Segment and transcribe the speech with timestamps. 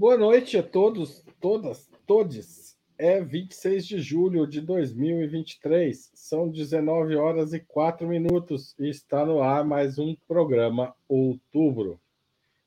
[0.00, 2.74] Boa noite a todos, todas, todes.
[2.96, 9.42] É 26 de julho de 2023, são 19 horas e 4 minutos e está no
[9.42, 12.00] ar mais um programa Outubro.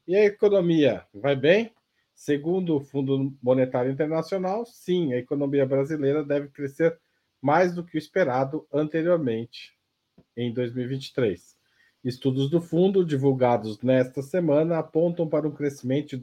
[0.07, 1.71] E a economia, vai bem?
[2.13, 6.99] Segundo o Fundo Monetário Internacional, sim, a economia brasileira deve crescer
[7.41, 9.73] mais do que o esperado anteriormente
[10.37, 11.57] em 2023.
[12.03, 16.21] Estudos do fundo divulgados nesta semana apontam para um crescimento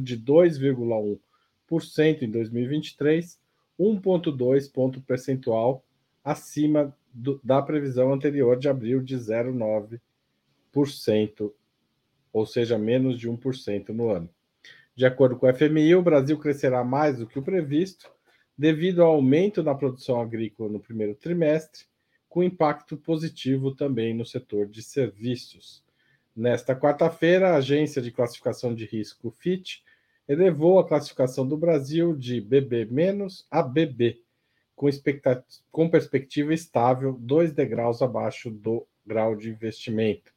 [0.00, 3.38] de 2,1% em 2023,
[3.78, 5.84] 1,2 ponto percentual
[6.22, 11.52] acima do, da previsão anterior de abril de 0,9%,
[12.32, 14.30] ou seja, menos de 1% no ano.
[14.94, 18.10] De acordo com o FMI, o Brasil crescerá mais do que o previsto,
[18.56, 21.84] devido ao aumento na produção agrícola no primeiro trimestre,
[22.28, 25.82] com impacto positivo também no setor de serviços.
[26.40, 29.80] Nesta quarta-feira, a agência de classificação de risco Fitch
[30.26, 32.88] elevou a classificação do Brasil de BB-
[33.50, 34.22] a BB,
[34.74, 34.88] com,
[35.70, 40.32] com perspectiva estável, dois degraus abaixo do grau de investimento.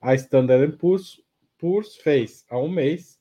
[0.00, 1.20] A Standard Poor's,
[1.58, 3.18] Poor's fez, há um mês,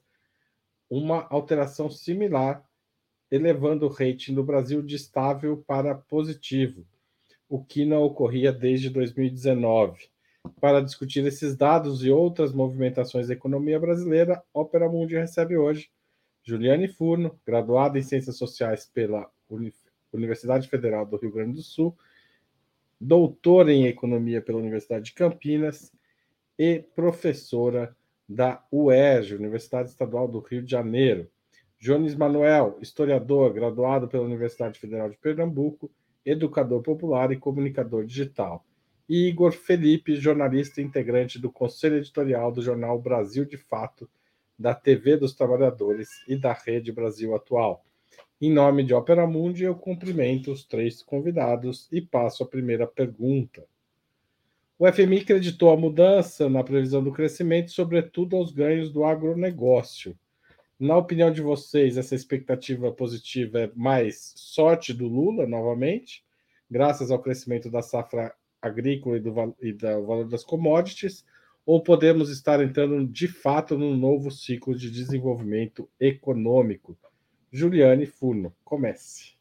[0.88, 2.64] uma alteração similar,
[3.32, 6.86] elevando o rating do Brasil de estável para positivo,
[7.50, 10.12] o que não ocorria desde 2019.
[10.60, 15.90] Para discutir esses dados e outras movimentações da economia brasileira, Opera Mundi recebe hoje
[16.44, 19.30] Juliane Furno, graduada em Ciências Sociais pela
[20.12, 21.96] Universidade Federal do Rio Grande do Sul,
[23.00, 25.92] doutora em Economia pela Universidade de Campinas
[26.58, 27.96] e professora
[28.28, 31.30] da UERJ, Universidade Estadual do Rio de Janeiro.
[31.80, 35.90] Jones Manuel, historiador, graduado pela Universidade Federal de Pernambuco,
[36.26, 38.66] educador popular e comunicador digital.
[39.10, 44.08] E Igor Felipe, jornalista integrante do Conselho Editorial do jornal Brasil de Fato,
[44.58, 47.84] da TV dos Trabalhadores e da Rede Brasil Atual.
[48.40, 53.66] Em nome de Opera Mundi, eu cumprimento os três convidados e passo a primeira pergunta.
[54.78, 60.16] O FMI acreditou a mudança na previsão do crescimento, sobretudo aos ganhos do agronegócio.
[60.80, 66.24] Na opinião de vocês, essa expectativa positiva é mais sorte do Lula, novamente,
[66.70, 71.26] graças ao crescimento da safra agrícola e do, e do valor das commodities,
[71.66, 76.98] ou podemos estar entrando de fato num novo ciclo de desenvolvimento econômico?
[77.52, 79.34] Juliane Furno, comece.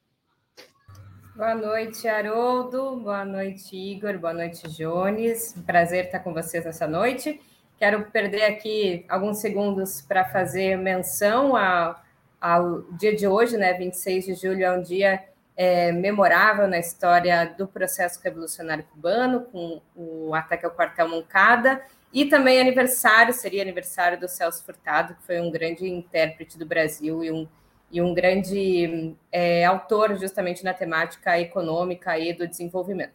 [1.34, 2.96] Boa noite, Haroldo.
[2.96, 4.18] Boa noite, Igor.
[4.18, 5.54] Boa noite, Jones.
[5.64, 7.40] Prazer estar com vocês nessa noite.
[7.78, 12.02] Quero perder aqui alguns segundos para fazer menção ao,
[12.40, 13.72] ao dia de hoje, né?
[13.72, 15.22] 26 de julho é um dia
[15.58, 21.82] é, memorável na história do processo revolucionário cubano, com o ataque ao quartel Moncada
[22.14, 27.24] e também aniversário, seria aniversário do Celso Furtado, que foi um grande intérprete do Brasil
[27.24, 27.48] e um,
[27.90, 33.14] e um grande é, autor justamente na temática econômica e do desenvolvimento.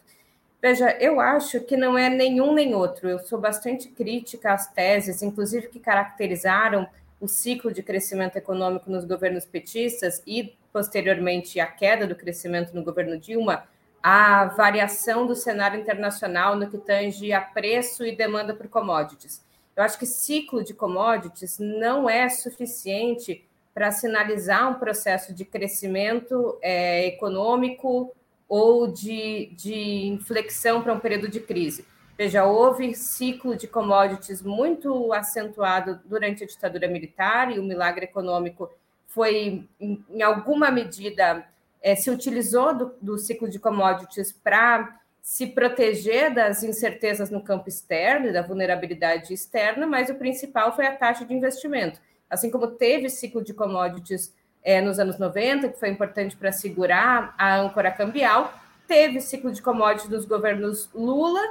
[0.62, 3.08] Veja, eu acho que não é nenhum nem outro.
[3.08, 6.88] Eu sou bastante crítica às teses, inclusive que caracterizaram
[7.22, 12.84] o ciclo de crescimento econômico nos governos petistas e, posteriormente, a queda do crescimento no
[12.84, 13.66] governo Dilma,
[14.02, 19.46] a variação do cenário internacional no que tange a preço e demanda por commodities.
[19.76, 26.58] Eu acho que ciclo de commodities não é suficiente para sinalizar um processo de crescimento
[26.62, 28.14] é, econômico
[28.48, 31.86] ou de, de inflexão para um período de crise.
[32.16, 38.70] Veja, houve ciclo de commodities muito acentuado durante a ditadura militar e o milagre econômico
[39.14, 41.46] foi, em, em alguma medida,
[41.82, 47.70] é, se utilizou do, do ciclo de commodities para se proteger das incertezas no campo
[47.70, 52.00] externo e da vulnerabilidade externa, mas o principal foi a taxa de investimento.
[52.30, 54.34] Assim como teve ciclo de commodities
[54.64, 58.54] é, nos anos 90, que foi importante para segurar a âncora cambial,
[58.88, 61.42] teve ciclo de commodities nos governos Lula,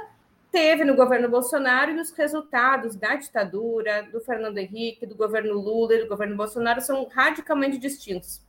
[0.53, 5.95] teve no governo Bolsonaro e os resultados da ditadura, do Fernando Henrique, do governo Lula
[5.95, 8.39] e do governo Bolsonaro são radicalmente distintos.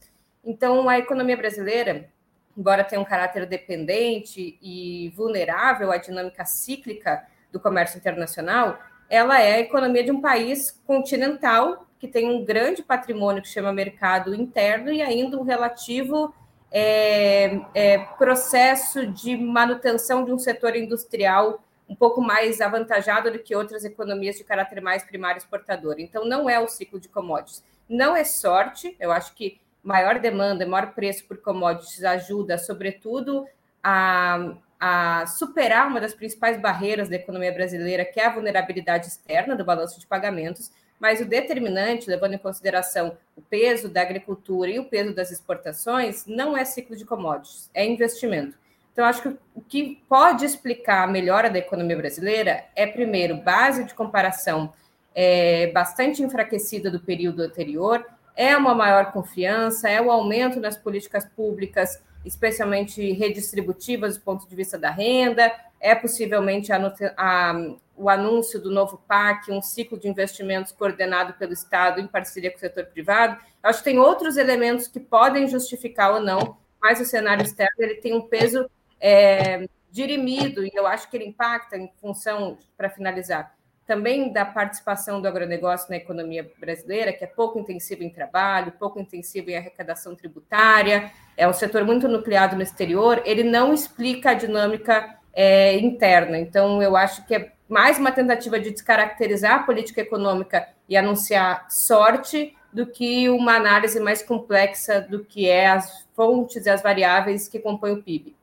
[0.45, 2.11] Então, a economia brasileira,
[2.55, 8.79] embora tenha um caráter dependente e vulnerável à dinâmica cíclica do comércio internacional,
[9.09, 13.73] ela é a economia de um país continental que tem um grande patrimônio que chama
[13.73, 16.35] mercado interno e ainda um relativo
[16.71, 23.55] é, é, processo de manutenção de um setor industrial um pouco mais avantajado do que
[23.55, 25.97] outras economias de caráter mais primário exportador.
[25.99, 27.63] Então, não é o ciclo de commodities.
[27.89, 33.47] Não é sorte, eu acho que maior demanda, maior preço por commodities ajuda, sobretudo,
[33.83, 39.55] a, a superar uma das principais barreiras da economia brasileira, que é a vulnerabilidade externa
[39.55, 44.79] do balanço de pagamentos, mas o determinante, levando em consideração o peso da agricultura e
[44.79, 48.57] o peso das exportações, não é ciclo de commodities, é investimento.
[48.95, 53.83] Então, acho que o que pode explicar a melhora da economia brasileira é, primeiro, base
[53.83, 54.73] de comparação
[55.13, 58.07] é, bastante enfraquecida do período anterior,
[58.37, 64.55] é uma maior confiança, é o aumento nas políticas públicas, especialmente redistributivas do ponto de
[64.55, 70.07] vista da renda, é possivelmente a, a, o anúncio do novo PAC, um ciclo de
[70.07, 73.37] investimentos coordenado pelo Estado em parceria com o setor privado.
[73.61, 77.97] Acho que tem outros elementos que podem justificar ou não, mas o cenário externo ele
[77.97, 78.71] tem um peso
[79.05, 83.55] é, dirimido, e eu acho que ele impacta em função, para finalizar,
[83.87, 88.99] também da participação do agronegócio na economia brasileira, que é pouco intensivo em trabalho, pouco
[88.99, 94.35] intensivo em arrecadação tributária, é um setor muito nucleado no exterior, ele não explica a
[94.35, 96.39] dinâmica é, interna.
[96.39, 101.67] Então, eu acho que é mais uma tentativa de descaracterizar a política econômica e anunciar
[101.69, 107.49] sorte do que uma análise mais complexa do que é as fontes e as variáveis
[107.49, 108.35] que compõem o PIB.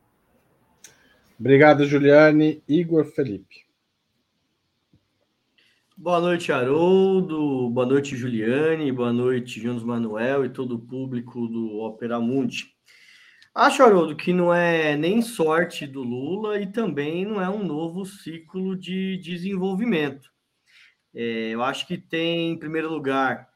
[1.42, 2.62] Obrigado, Juliane.
[2.68, 3.66] Igor Felipe.
[5.98, 7.68] Boa noite, Haroldo.
[7.72, 8.92] Boa noite, Juliane.
[8.92, 12.76] Boa noite, Jonas Manuel e todo o público do Opera Mundi.
[13.56, 18.06] Acho, Haroldo, que não é nem sorte do Lula e também não é um novo
[18.06, 20.30] ciclo de desenvolvimento.
[21.12, 23.50] É, eu acho que tem, em primeiro lugar,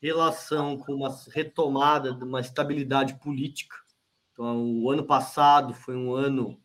[0.00, 3.74] relação com uma retomada de uma estabilidade política.
[4.32, 6.56] Então, o ano passado foi um ano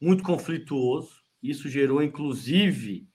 [0.00, 1.20] muito conflituoso.
[1.42, 3.06] Isso gerou, inclusive,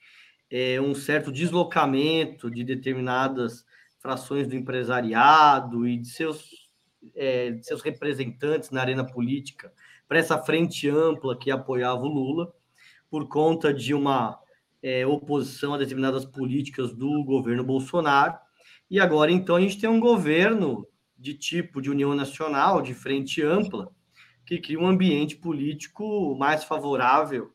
[0.49, 3.65] é, um certo deslocamento de determinadas
[3.99, 6.69] frações do empresariado e de seus,
[7.15, 9.73] é, de seus representantes na arena política
[10.07, 12.53] para essa frente ampla que apoiava o Lula,
[13.09, 14.39] por conta de uma
[14.81, 18.38] é, oposição a determinadas políticas do governo Bolsonaro.
[18.89, 23.41] E agora, então, a gente tem um governo de tipo de união nacional, de frente
[23.41, 23.91] ampla,
[24.45, 27.51] que cria um ambiente político mais favorável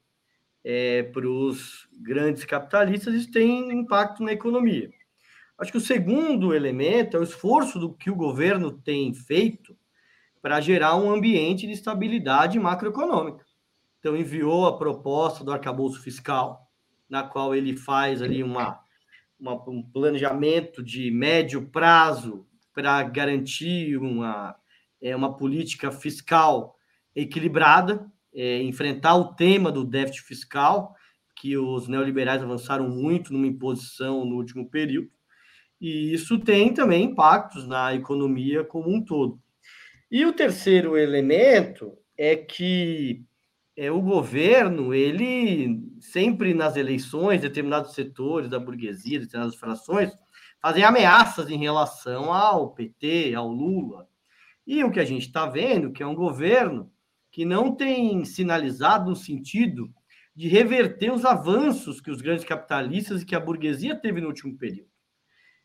[0.64, 4.90] é, para os grandes capitalistas, isso tem impacto na economia.
[5.58, 9.76] Acho que o segundo elemento é o esforço do que o governo tem feito
[10.40, 13.44] para gerar um ambiente de estabilidade macroeconômica.
[13.98, 16.66] Então, enviou a proposta do arcabouço fiscal,
[17.08, 18.80] na qual ele faz ali uma,
[19.38, 24.56] uma um planejamento de médio prazo para garantir uma,
[25.02, 26.74] é, uma política fiscal
[27.14, 30.94] equilibrada, é, enfrentar o tema do déficit fiscal,
[31.36, 35.10] que os neoliberais avançaram muito numa imposição no último período,
[35.80, 39.40] e isso tem também impactos na economia como um todo.
[40.10, 43.24] E o terceiro elemento é que
[43.76, 50.10] é, o governo, ele sempre nas eleições, determinados setores da burguesia, determinadas frações,
[50.60, 54.06] fazem ameaças em relação ao PT, ao Lula.
[54.66, 56.92] E o que a gente está vendo que é um governo
[57.30, 59.92] que não tem sinalizado no sentido
[60.34, 64.56] de reverter os avanços que os grandes capitalistas e que a burguesia teve no último
[64.56, 64.90] período.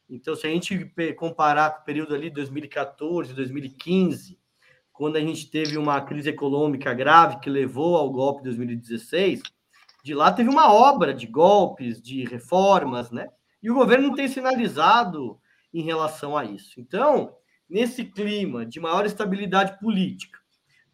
[0.10, 4.40] Então, se a gente comparar com o período ali 2014, 2015,
[4.94, 9.42] quando a gente teve uma crise econômica grave que levou ao golpe de 2016,
[10.04, 13.28] de lá teve uma obra de golpes, de reformas, né?
[13.62, 15.40] E o governo não tem sinalizado
[15.74, 16.80] em relação a isso.
[16.80, 17.36] Então,
[17.68, 20.40] nesse clima de maior estabilidade política,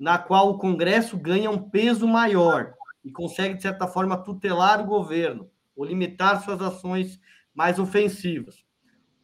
[0.01, 2.73] na qual o Congresso ganha um peso maior
[3.05, 7.19] e consegue, de certa forma, tutelar o governo ou limitar suas ações
[7.53, 8.65] mais ofensivas.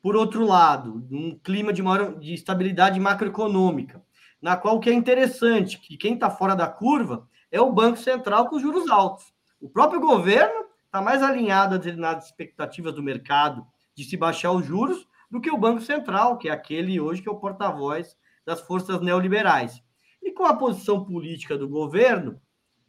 [0.03, 4.03] Por outro lado, um clima de, maior, de estabilidade macroeconômica,
[4.39, 7.98] na qual o que é interessante, que quem está fora da curva é o Banco
[7.98, 9.34] Central com juros altos.
[9.60, 13.65] O próprio governo está mais alinhado a determinadas expectativas do mercado
[13.96, 17.27] de se baixar os juros do que o Banco Central, que é aquele hoje que
[17.27, 18.15] é o porta-voz
[18.46, 19.81] das forças neoliberais.
[20.27, 22.38] E com a posição política do governo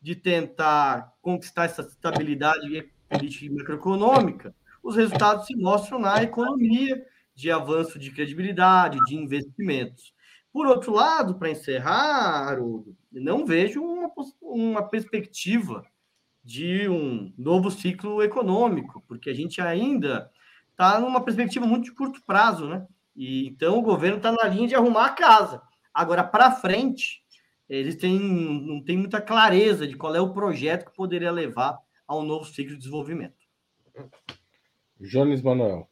[0.02, 4.52] de tentar conquistar essa estabilidade política e macroeconômica,
[4.82, 7.00] os resultados se mostram na economia
[7.36, 10.12] de avanço de credibilidade, de investimentos.
[10.52, 14.10] Por outro lado, para encerrar, Haroldo, não vejo uma,
[14.42, 15.86] uma perspectiva
[16.42, 20.28] de um novo ciclo econômico, porque a gente ainda
[20.72, 22.84] está numa perspectiva muito de curto prazo, né?
[23.14, 25.62] E, então o governo está na linha de arrumar a casa.
[25.94, 27.24] Agora, para frente,
[27.68, 32.16] eles têm, não têm muita clareza de qual é o projeto que poderia levar a
[32.16, 33.34] um novo ciclo de desenvolvimento.
[35.00, 35.88] Jones Manuel.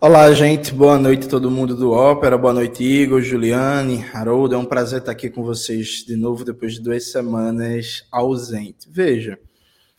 [0.00, 0.72] Olá, gente.
[0.72, 2.38] Boa noite, todo mundo do Ópera.
[2.38, 4.54] Boa noite, Igor, Juliane, Haroldo.
[4.54, 8.88] É um prazer estar aqui com vocês de novo depois de duas semanas ausente.
[8.90, 9.38] Veja,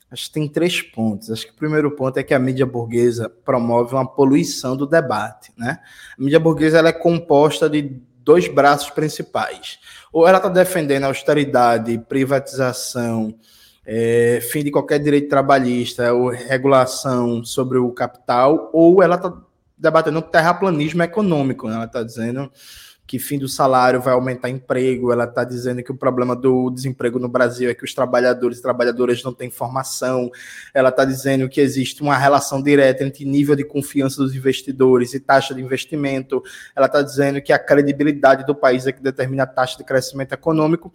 [0.10, 1.30] Acho que tem três pontos.
[1.30, 5.52] Acho que o primeiro ponto é que a mídia burguesa promove uma poluição do debate.
[5.58, 5.80] Né?
[6.18, 9.80] A mídia burguesa ela é composta de dois braços principais.
[10.12, 13.34] Ou ela está defendendo austeridade, privatização,
[13.86, 19.34] é, fim de qualquer direito trabalhista ou regulação sobre o capital, ou ela está
[19.78, 21.70] debatendo terraplanismo econômico.
[21.70, 21.76] Né?
[21.76, 22.52] Ela está dizendo
[23.08, 27.18] que fim do salário vai aumentar emprego, ela está dizendo que o problema do desemprego
[27.18, 30.30] no Brasil é que os trabalhadores e trabalhadoras não têm formação,
[30.74, 35.22] ela está dizendo que existe uma relação direta entre nível de confiança dos investidores e
[35.22, 36.44] taxa de investimento,
[36.76, 40.34] ela está dizendo que a credibilidade do país é que determina a taxa de crescimento
[40.34, 40.94] econômico.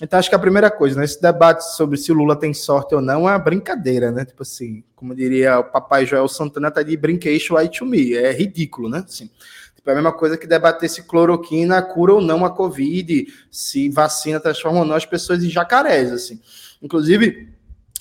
[0.00, 2.92] Então, acho que a primeira coisa, nesse né, debate sobre se o Lula tem sorte
[2.92, 4.24] ou não, é uma brincadeira, né?
[4.24, 8.14] Tipo assim, como diria o papai Joel Santana, tá de brincation aí to me.
[8.14, 9.04] É ridículo, né?
[9.06, 9.30] Assim,
[9.82, 13.90] tipo, é a mesma coisa que debater se cloroquina cura ou não a Covid, se
[13.90, 16.40] vacina transforma ou não as pessoas em jacarés, assim.
[16.80, 17.48] Inclusive,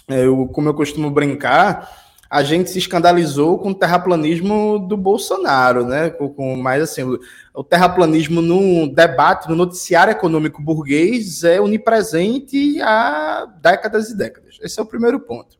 [0.07, 1.89] é, eu, como eu costumo brincar,
[2.29, 6.11] a gente se escandalizou com o terraplanismo do Bolsonaro, né?
[6.11, 7.19] Com, com mais assim, o,
[7.53, 14.59] o, terraplanismo no debate, no noticiário econômico burguês é onipresente há décadas e décadas.
[14.61, 15.57] Esse é o primeiro ponto.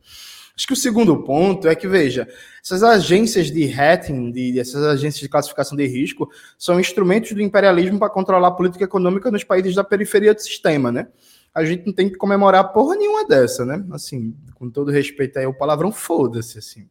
[0.56, 2.28] Acho que o segundo ponto é que, veja,
[2.62, 7.98] essas agências de rating, de, essas agências de classificação de risco, são instrumentos do imperialismo
[7.98, 11.08] para controlar a política econômica nos países da periferia do sistema, né?
[11.54, 13.84] a gente não tem que comemorar porra nenhuma dessa, né?
[13.92, 16.88] Assim, com todo respeito aí, o palavrão foda-se, assim.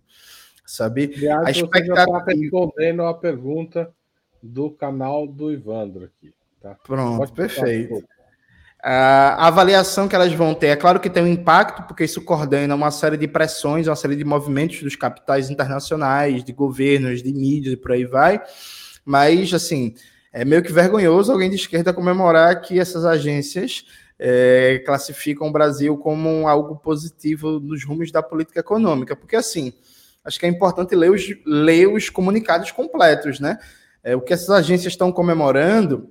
[0.66, 1.12] Sabe?
[1.16, 1.96] Aliás, a expectativa...
[1.96, 3.92] você já tá respondendo a pergunta
[4.42, 6.34] do canal do Ivandro aqui.
[6.62, 6.76] Tá?
[6.84, 8.04] Pronto, perfeito.
[8.84, 12.74] A avaliação que elas vão ter, é claro que tem um impacto, porque isso coordena
[12.74, 17.74] uma série de pressões, uma série de movimentos dos capitais internacionais, de governos, de mídias
[17.74, 18.42] e por aí vai.
[19.06, 19.94] Mas, assim,
[20.34, 23.86] é meio que vergonhoso alguém de esquerda comemorar que essas agências
[24.18, 29.74] é, classificam o Brasil como algo positivo nos rumos da política econômica, porque assim,
[30.24, 33.58] acho que é importante ler os, ler os comunicados completos, né?
[34.04, 36.10] É, o que essas agências estão comemorando,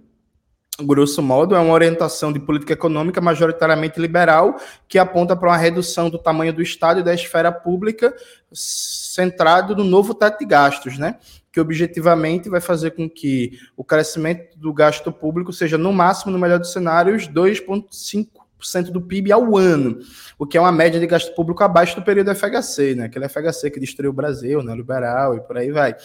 [0.85, 4.57] grosso modo, é uma orientação de política econômica majoritariamente liberal,
[4.89, 8.15] que aponta para uma redução do tamanho do Estado e da esfera pública,
[8.53, 11.17] centrado no novo teto de gastos, né?
[11.53, 16.39] que objetivamente vai fazer com que o crescimento do gasto público seja, no máximo, no
[16.39, 19.99] melhor dos cenários, 2,5% do PIB ao ano,
[20.39, 23.05] o que é uma média de gasto público abaixo do período FHC, né?
[23.07, 24.75] aquele FHC que destruiu o Brasil, né?
[24.75, 25.97] liberal e por aí vai.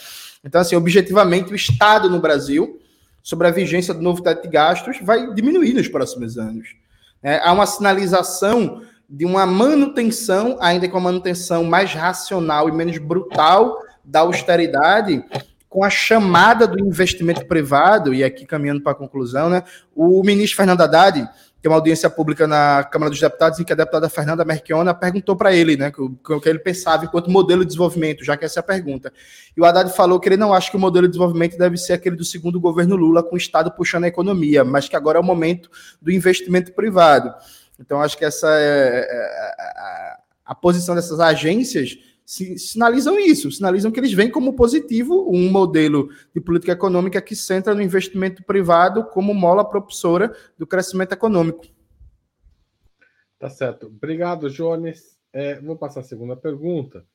[0.44, 2.80] Então, assim, objetivamente, o Estado no Brasil,
[3.26, 6.76] sobre a vigência do novo teto de gastos, vai diminuir nos próximos anos.
[7.24, 13.00] É, há uma sinalização de uma manutenção, ainda com uma manutenção mais racional e menos
[13.00, 15.26] brutal da austeridade
[15.68, 19.64] com a chamada do investimento privado, e aqui caminhando para a conclusão, né,
[19.96, 21.28] o ministro Fernando Haddad,
[21.66, 25.36] tem uma audiência pública na Câmara dos Deputados, em que a deputada Fernanda Merchiona perguntou
[25.36, 28.62] para ele né, o que ele pensava enquanto modelo de desenvolvimento, já que essa é
[28.62, 29.12] a pergunta.
[29.58, 31.94] E o Haddad falou que ele não acha que o modelo de desenvolvimento deve ser
[31.94, 35.22] aquele do segundo governo Lula, com o Estado puxando a economia, mas que agora é
[35.22, 35.68] o momento
[36.00, 37.34] do investimento privado.
[37.80, 43.92] Então, acho que essa é, é, é a, a posição dessas agências sinalizam isso, sinalizam
[43.92, 49.06] que eles veem como positivo um modelo de política econômica que centra no investimento privado
[49.06, 51.64] como mola propulsora do crescimento econômico.
[53.38, 53.88] Tá certo.
[53.88, 55.20] Obrigado, Jones.
[55.32, 57.06] É, vou passar a segunda pergunta.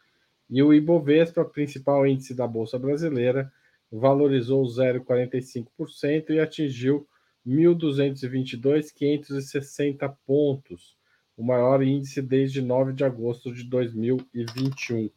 [0.50, 3.52] e o Ibovespa, principal índice da Bolsa Brasileira,
[3.92, 7.08] valorizou 0,45% e atingiu
[7.46, 10.98] 1.222.560 pontos,
[11.38, 15.10] o maior índice desde 9 de agosto de 2021.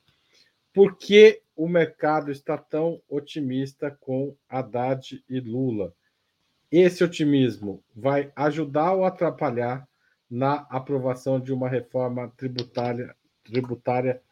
[0.73, 5.93] Por que o mercado está tão otimista com Haddad e Lula?
[6.71, 9.89] Esse otimismo vai ajudar ou atrapalhar
[10.31, 14.23] na aprovação de uma reforma tributária, tributária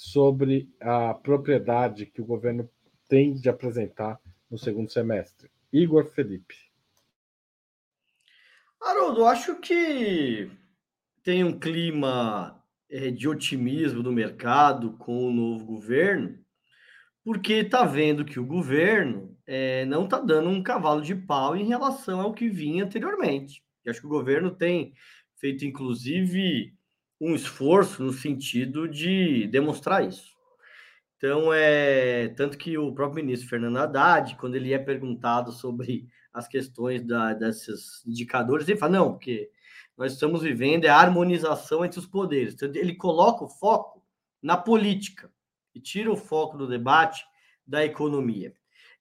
[0.00, 2.66] sobre a propriedade que o governo
[3.06, 4.18] tem de apresentar
[4.50, 5.50] no segundo semestre.
[5.70, 6.54] Igor Felipe.
[8.80, 10.50] Haroldo, acho que
[11.22, 16.38] tem um clima é, de otimismo do mercado com o novo governo,
[17.22, 21.66] porque está vendo que o governo é, não está dando um cavalo de pau em
[21.66, 23.62] relação ao que vinha anteriormente.
[23.84, 24.94] Eu acho que o governo tem
[25.36, 26.74] feito, inclusive,
[27.20, 30.30] um esforço no sentido de demonstrar isso.
[31.16, 36.48] Então, é tanto que o próprio ministro Fernando Haddad, quando ele é perguntado sobre as
[36.48, 39.50] questões da, desses indicadores, ele fala: não, porque
[39.98, 42.54] nós estamos vivendo é a harmonização entre os poderes.
[42.54, 44.02] Então, ele coloca o foco
[44.42, 45.30] na política.
[45.74, 47.22] e tira o foco do debate
[47.66, 48.54] da economia.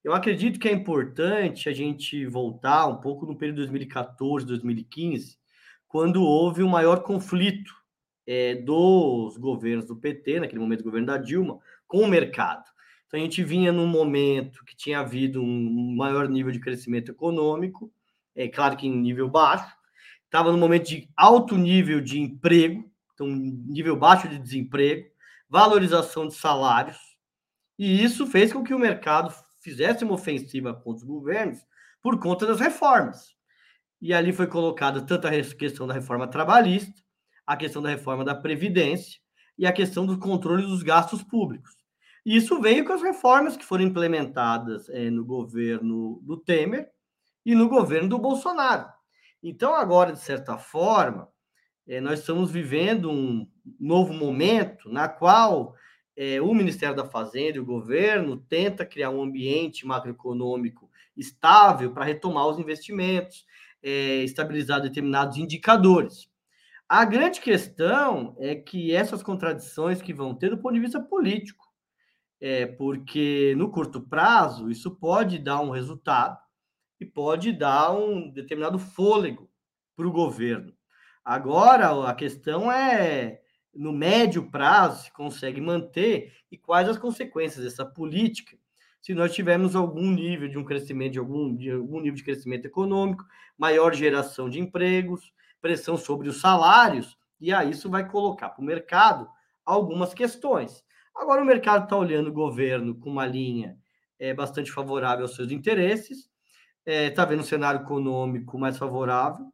[0.04, 5.38] Eu acredito que é importante a gente voltar um pouco no período 2014, 2015,
[5.88, 7.79] quando houve o maior conflito
[8.32, 11.58] é, dos governos do PT, naquele momento o governo da Dilma,
[11.88, 12.64] com o mercado.
[13.08, 17.92] Então a gente vinha num momento que tinha havido um maior nível de crescimento econômico,
[18.36, 19.76] é claro que em nível baixo,
[20.26, 25.10] estava no momento de alto nível de emprego, então nível baixo de desemprego,
[25.50, 27.00] valorização de salários,
[27.80, 31.66] e isso fez com que o mercado fizesse uma ofensiva contra os governos
[32.00, 33.36] por conta das reformas.
[34.00, 37.02] E ali foi colocada tanto a questão da reforma trabalhista,
[37.50, 39.20] a questão da reforma da Previdência
[39.58, 41.76] e a questão do controle dos gastos públicos.
[42.24, 46.92] Isso veio com as reformas que foram implementadas é, no governo do Temer
[47.44, 48.88] e no governo do Bolsonaro.
[49.42, 51.28] Então, agora, de certa forma,
[51.88, 53.48] é, nós estamos vivendo um
[53.80, 55.74] novo momento na qual
[56.16, 60.88] é, o Ministério da Fazenda e o governo tenta criar um ambiente macroeconômico
[61.18, 63.44] estável para retomar os investimentos,
[63.82, 66.29] estabilizar determinados indicadores.
[66.90, 71.68] A grande questão é que essas contradições que vão ter do ponto de vista político,
[72.42, 76.36] é, porque no curto prazo isso pode dar um resultado
[77.00, 79.48] e pode dar um determinado fôlego
[79.96, 80.74] para o governo.
[81.24, 83.40] Agora, a questão é,
[83.72, 88.58] no médio prazo, se consegue manter e quais as consequências dessa política
[89.02, 92.66] se nós tivermos algum nível de um crescimento, de algum, de algum nível de crescimento
[92.66, 93.24] econômico,
[93.58, 98.66] maior geração de empregos, pressão sobre os salários, e aí isso vai colocar para o
[98.66, 99.28] mercado
[99.66, 100.84] algumas questões.
[101.16, 103.78] Agora, o mercado está olhando o governo com uma linha
[104.20, 106.30] é, bastante favorável aos seus interesses,
[106.86, 109.46] está é, tá vendo um cenário econômico mais favorável,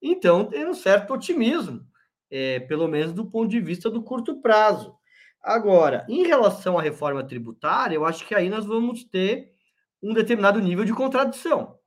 [0.00, 1.80] então tem um certo otimismo,
[2.30, 4.94] é, pelo menos do ponto de vista do curto prazo.
[5.42, 9.52] Agora, em relação à reforma tributária, eu acho que aí nós vamos ter
[10.02, 11.78] um determinado nível de contradição,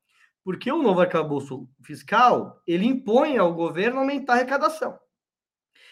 [0.47, 4.97] porque o novo arcabouço fiscal ele impõe ao governo aumentar a arrecadação.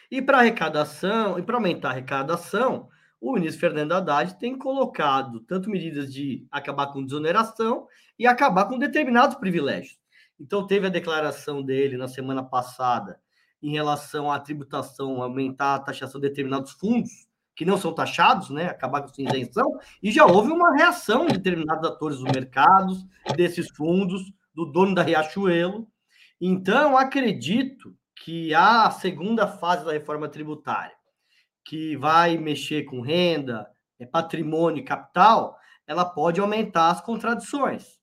[0.10, 2.88] E para arrecadação, e para aumentar a arrecadação,
[3.20, 7.86] o ministro Fernando Haddad tem colocado tanto medidas de acabar com desoneração
[8.18, 10.00] e acabar com determinados privilégios.
[10.40, 13.20] Então, teve a declaração dele na semana passada
[13.62, 17.12] em relação à tributação, aumentar a taxação de determinados fundos
[17.54, 21.34] que não são taxados, né, acabar com essa isenção, e já houve uma reação de
[21.34, 25.88] determinados atores dos mercados, desses fundos, do dono da Riachuelo.
[26.40, 30.96] Então, acredito que a segunda fase da reforma tributária,
[31.64, 38.00] que vai mexer com renda, é, patrimônio e capital, ela pode aumentar as contradições.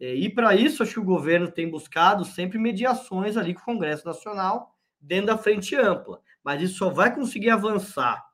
[0.00, 3.64] É, e para isso, acho que o governo tem buscado sempre mediações ali com o
[3.64, 6.20] Congresso Nacional, dentro da frente ampla.
[6.42, 8.24] Mas isso só vai conseguir avançar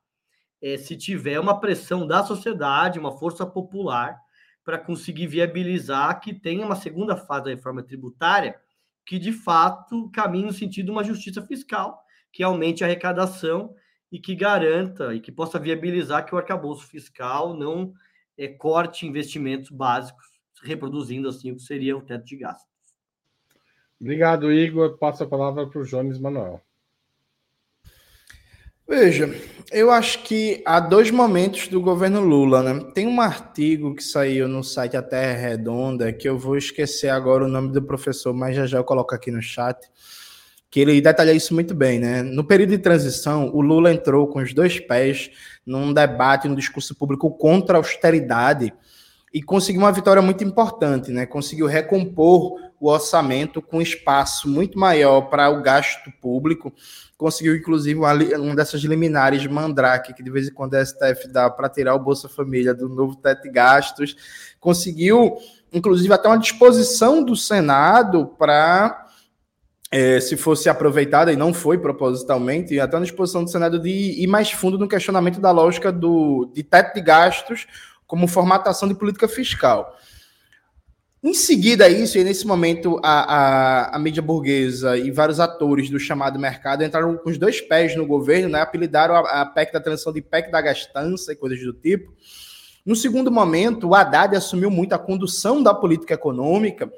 [0.61, 4.19] é, se tiver uma pressão da sociedade, uma força popular,
[4.65, 8.59] para conseguir viabilizar que tenha uma segunda fase da reforma tributária
[9.05, 13.75] que, de fato, caminhe no sentido de uma justiça fiscal, que aumente a arrecadação
[14.11, 17.93] e que garanta e que possa viabilizar que o arcabouço fiscal não
[18.35, 20.25] é, corte investimentos básicos,
[20.63, 22.67] reproduzindo assim o que seria o teto de gastos.
[24.01, 24.97] Obrigado, Igor.
[24.97, 26.61] Passo a palavra para o Jones Manuel.
[28.87, 29.33] Veja,
[29.71, 32.91] eu acho que há dois momentos do governo Lula, né?
[32.93, 37.45] Tem um artigo que saiu no site A Terra Redonda, que eu vou esquecer agora
[37.45, 39.89] o nome do professor, mas já já eu coloco aqui no chat,
[40.69, 42.21] que ele detalha isso muito bem, né?
[42.21, 45.31] No período de transição, o Lula entrou com os dois pés
[45.65, 48.71] num debate, num discurso público contra a austeridade
[49.33, 51.25] e conseguiu uma vitória muito importante, né?
[51.25, 56.73] Conseguiu recompor o orçamento com espaço muito maior para o gasto público.
[57.17, 61.49] Conseguiu, inclusive, uma, uma dessas liminares Mandrake, que de vez em quando a STF dá
[61.49, 64.15] para tirar o Bolsa Família do novo teto de gastos.
[64.59, 65.37] Conseguiu,
[65.71, 69.05] inclusive, até uma disposição do Senado para
[69.91, 74.27] é, se fosse aproveitada, e não foi propositalmente, até uma disposição do Senado de ir
[74.27, 77.65] mais fundo no questionamento da lógica do, de teto de gastos
[78.05, 79.95] como formatação de política fiscal.
[81.25, 85.89] Em seguida a isso, e nesse momento a, a, a, mídia burguesa e vários atores
[85.89, 89.73] do chamado mercado entraram com os dois pés no governo, né, apelidaram a, a PEC
[89.73, 92.13] da transição de PEC da gastança e coisas do tipo.
[92.85, 96.93] No segundo momento, o Haddad assumiu muito a condução da política econômica,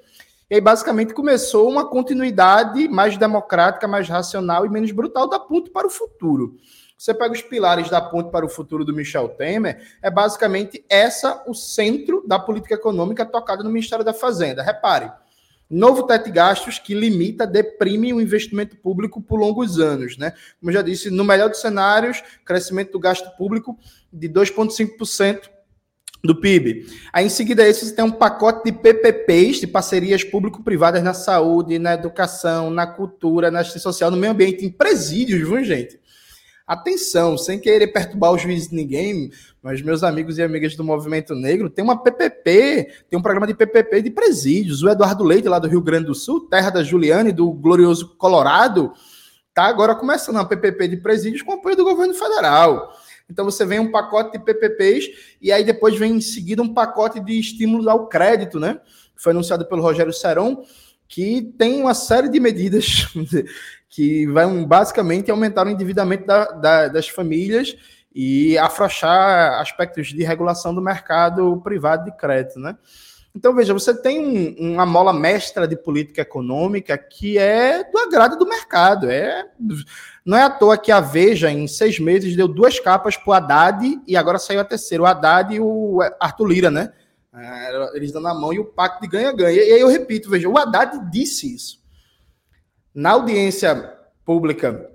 [0.50, 5.70] e aí basicamente começou uma continuidade mais democrática, mais racional e menos brutal da ponte
[5.70, 6.58] para o futuro.
[6.98, 11.44] Você pega os pilares da ponte para o futuro do Michel Temer, é basicamente essa
[11.48, 14.64] o centro da política econômica tocada no Ministério da Fazenda.
[14.64, 15.12] Repare,
[15.70, 20.32] Novo teto de gastos que limita, deprime o investimento público por longos anos, né?
[20.60, 23.78] Como eu já disse, no melhor dos cenários, crescimento do gasto público
[24.12, 25.42] de 2,5%
[26.24, 26.88] do PIB.
[27.12, 31.78] Aí, em seguida, esse você tem um pacote de PPPs, de parcerias público-privadas na saúde,
[31.78, 36.00] na educação, na cultura, na assistência social, no meio ambiente, em presídios, viu, gente?
[36.68, 39.32] Atenção, sem querer perturbar o juiz de ninguém,
[39.64, 43.54] mas meus amigos e amigas do Movimento Negro, tem uma PPP, tem um programa de
[43.54, 44.84] PPP de presídios.
[44.84, 48.92] O Eduardo Leite, lá do Rio Grande do Sul, terra da Juliane, do glorioso Colorado,
[49.54, 52.92] tá agora começando uma PPP de presídios com apoio do governo federal.
[53.30, 55.06] Então você vem um pacote de PPPs
[55.42, 58.82] e aí depois vem em seguida um pacote de estímulos ao crédito, né?
[59.16, 60.66] Foi anunciado pelo Rogério Seron,
[61.08, 63.08] que tem uma série de medidas
[63.90, 67.76] que vai basicamente aumentar o endividamento da, da, das famílias
[68.14, 72.76] e afrouxar aspectos de regulação do mercado privado de crédito, né?
[73.38, 78.36] Então, veja, você tem um, uma mola mestra de política econômica que é do agrado
[78.36, 79.12] do mercado.
[79.12, 79.46] É,
[80.26, 83.34] não é à toa que a Veja, em seis meses, deu duas capas para o
[83.34, 86.92] Haddad e agora saiu a terceira, o Haddad e o Arthur Lira, né?
[87.32, 89.62] É, eles dando a mão e o pacto de ganha-ganha.
[89.62, 91.80] E aí eu repito, veja, o Haddad disse isso.
[92.98, 93.94] Na audiência
[94.26, 94.90] pública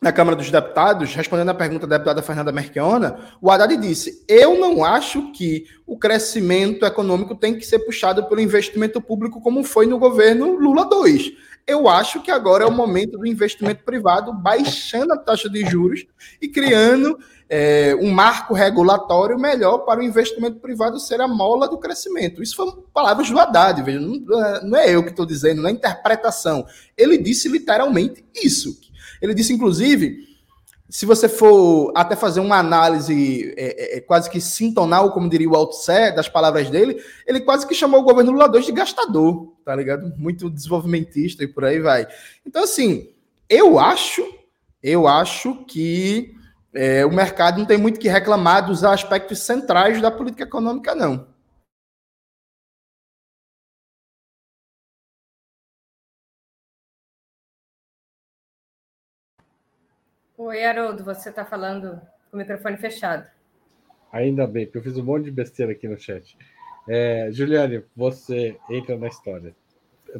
[0.00, 4.58] na Câmara dos Deputados, respondendo à pergunta da deputada Fernanda Merchiona, o Haddad disse: Eu
[4.58, 9.86] não acho que o crescimento econômico tem que ser puxado pelo investimento público, como foi
[9.86, 11.36] no governo Lula II.
[11.66, 16.06] Eu acho que agora é o momento do investimento privado baixando a taxa de juros
[16.40, 17.18] e criando
[17.52, 22.42] é, um marco regulatório melhor para o investimento privado ser a mola do crescimento.
[22.42, 25.68] Isso foram palavras do Haddad, veja, não, é, não é eu que estou dizendo, não
[25.68, 26.64] é interpretação.
[26.96, 28.80] Ele disse literalmente isso
[29.22, 30.26] ele disse, inclusive,
[30.90, 35.48] se você for até fazer uma análise é, é, é quase que sintonal, como diria
[35.48, 39.54] o Althusser, das palavras dele, ele quase que chamou o governo Lula 2 de gastador,
[39.64, 40.12] tá ligado?
[40.18, 42.06] Muito desenvolvimentista e por aí vai.
[42.44, 43.08] Então, assim,
[43.48, 44.26] eu acho,
[44.82, 46.34] eu acho que
[46.74, 51.26] é, o mercado não tem muito que reclamar dos aspectos centrais da política econômica, não.
[60.36, 63.30] Oi, Haroldo, você está falando com o microfone fechado.
[64.10, 66.36] Ainda bem, porque eu fiz um monte de besteira aqui no chat.
[66.88, 69.54] É, Juliane, você entra na história.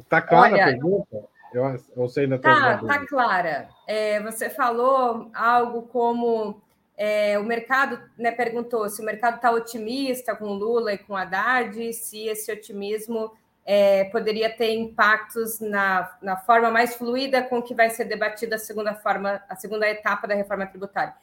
[0.09, 1.25] Tá clara Olha, a pergunta?
[1.53, 3.69] Eu, você ainda tá, tá clara.
[3.87, 6.61] É, você falou algo como
[6.97, 11.93] é, o mercado né, perguntou se o mercado está otimista com Lula e com Haddad,
[11.93, 13.33] se esse otimismo
[13.65, 18.59] é, poderia ter impactos na, na forma mais fluida com que vai ser debatida a
[18.59, 21.15] segunda forma, a segunda etapa da reforma tributária.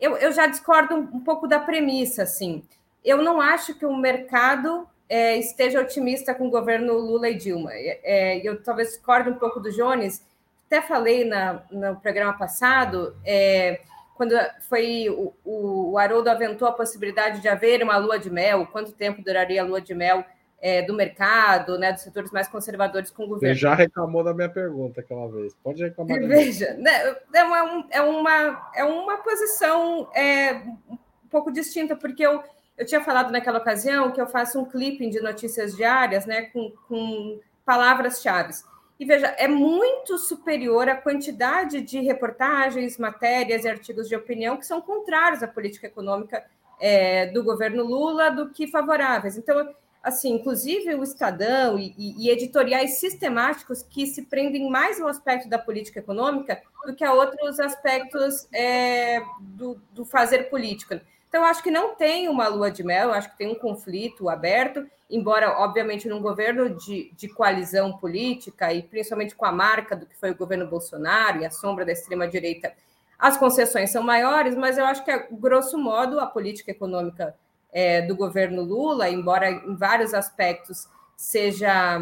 [0.00, 2.62] Eu, eu já discordo um, um pouco da premissa, assim.
[3.04, 7.70] Eu não acho que o mercado é, esteja otimista com o governo Lula e Dilma.
[7.72, 10.24] É, é eu talvez discorde um pouco do Jones.
[10.66, 13.80] Até falei na, no programa passado, é,
[14.14, 14.34] quando
[14.68, 19.22] foi o, o Haroldo aventou a possibilidade de haver uma lua de mel, quanto tempo
[19.22, 20.24] duraria a lua de mel?
[20.60, 23.54] é, do mercado, né, dos setores mais conservadores com o governo.
[23.54, 25.54] Você já reclamou da minha pergunta aquela vez.
[25.62, 26.18] Pode reclamar.
[26.26, 30.54] Veja, né, é, uma, é, uma, é uma posição é,
[30.90, 30.98] um
[31.30, 32.42] pouco distinta, porque eu,
[32.78, 36.72] eu tinha falado naquela ocasião que eu faço um clipping de notícias diárias né, com,
[36.88, 38.54] com palavras-chave.
[38.98, 44.66] E veja, é muito superior a quantidade de reportagens, matérias e artigos de opinião que
[44.66, 46.44] são contrários à política econômica
[46.80, 49.36] é, do governo Lula do que favoráveis.
[49.36, 55.48] Então, assim, inclusive o Estadão e, e, editoriais sistemáticos que se prendem mais ao aspecto
[55.48, 61.02] da política econômica do que a outros aspectos é, do, do, fazer política.
[61.28, 64.86] Então, acho que não tem uma lua de mel, acho que tem um conflito aberto,
[65.10, 70.16] embora, obviamente, num governo de, de coalizão política e principalmente com a marca do que
[70.16, 72.72] foi o governo Bolsonaro e a sombra da extrema-direita,
[73.18, 77.34] as concessões são maiores, mas eu acho que, grosso modo, a política econômica
[77.72, 82.00] é, do governo Lula, embora em vários aspectos seja,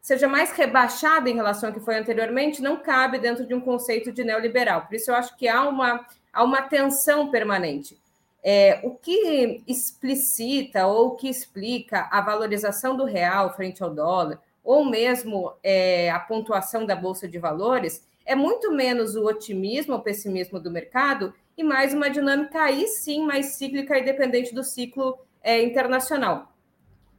[0.00, 4.12] seja mais rebaixada em relação ao que foi anteriormente, não cabe dentro de um conceito
[4.12, 4.82] de neoliberal.
[4.82, 7.98] Por isso, eu acho que há uma, há uma tensão permanente.
[8.42, 14.84] É, o que explicita ou que explica a valorização do real frente ao dólar, ou
[14.84, 20.60] mesmo é, a pontuação da Bolsa de Valores, é muito menos o otimismo ou pessimismo
[20.60, 25.62] do mercado e mais uma dinâmica aí sim mais cíclica e dependente do ciclo é,
[25.62, 26.52] internacional.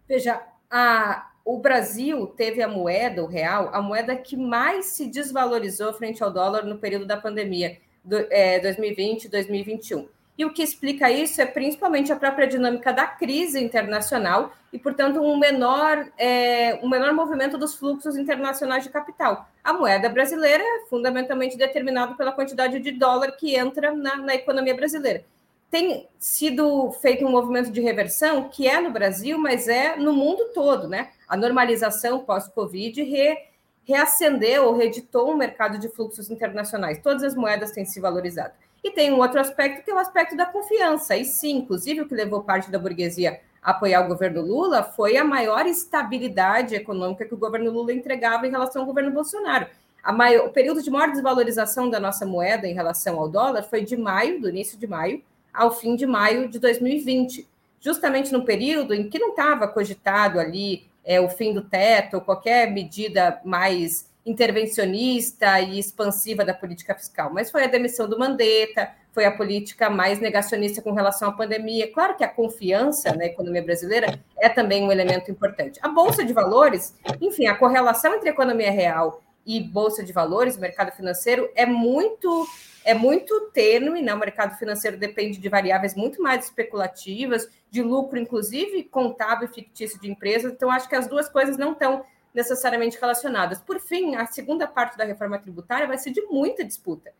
[0.07, 5.91] Veja, a, o Brasil teve a moeda, o real, a moeda que mais se desvalorizou
[5.93, 10.07] frente ao dólar no período da pandemia, do, é, 2020 2021.
[10.39, 15.19] E o que explica isso é principalmente a própria dinâmica da crise internacional e, portanto,
[15.19, 19.49] um menor, é, um menor movimento dos fluxos internacionais de capital.
[19.61, 24.73] A moeda brasileira é fundamentalmente determinada pela quantidade de dólar que entra na, na economia
[24.73, 25.25] brasileira.
[25.69, 30.51] Tem sido feito um movimento de reversão que é no Brasil, mas é no mundo
[30.53, 31.09] todo, né?
[31.27, 33.37] A normalização pós-Covid re,
[33.83, 37.01] reacendeu ou reeditou um mercado de fluxos internacionais.
[37.03, 38.53] Todas as moedas têm se valorizado.
[38.83, 41.15] E tem um outro aspecto que é o aspecto da confiança.
[41.15, 45.17] E sim, inclusive, o que levou parte da burguesia a apoiar o governo Lula foi
[45.17, 49.67] a maior estabilidade econômica que o governo Lula entregava em relação ao governo Bolsonaro.
[50.13, 53.97] Maior, o período de maior desvalorização da nossa moeda em relação ao dólar foi de
[53.97, 55.21] maio, do início de maio,
[55.53, 57.47] ao fim de maio de 2020,
[57.81, 62.71] justamente no período em que não estava cogitado ali é, o fim do teto, qualquer
[62.71, 69.25] medida mais intervencionista e expansiva da política fiscal, mas foi a demissão do Mandetta, foi
[69.25, 71.91] a política mais negacionista com relação à pandemia.
[71.91, 75.79] Claro que a confiança na economia brasileira é também um elemento importante.
[75.81, 80.91] A bolsa de valores, enfim, a correlação entre economia real e bolsa de valores, mercado
[80.91, 82.47] financeiro, é muito
[82.85, 84.13] é muito tênue, né?
[84.13, 89.99] O mercado financeiro depende de variáveis muito mais especulativas, de lucro, inclusive contábil e fictício
[89.99, 90.53] de empresas.
[90.53, 93.59] Então, acho que as duas coisas não estão necessariamente relacionadas.
[93.59, 97.11] Por fim, a segunda parte da reforma tributária vai ser de muita disputa,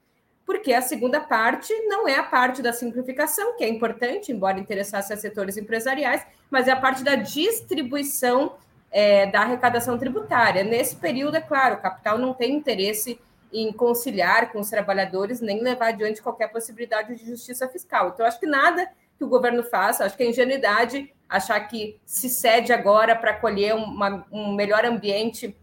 [0.45, 5.13] porque a segunda parte não é a parte da simplificação, que é importante, embora interessasse
[5.13, 8.55] a setores empresariais, mas é a parte da distribuição
[8.91, 10.63] é, da arrecadação tributária.
[10.63, 13.19] Nesse período, é claro, o capital não tem interesse
[13.51, 18.09] em conciliar com os trabalhadores, nem levar adiante qualquer possibilidade de justiça fiscal.
[18.09, 22.27] Então, acho que nada que o governo faça, acho que é ingenuidade achar que se
[22.27, 25.55] cede agora para colher uma, um melhor ambiente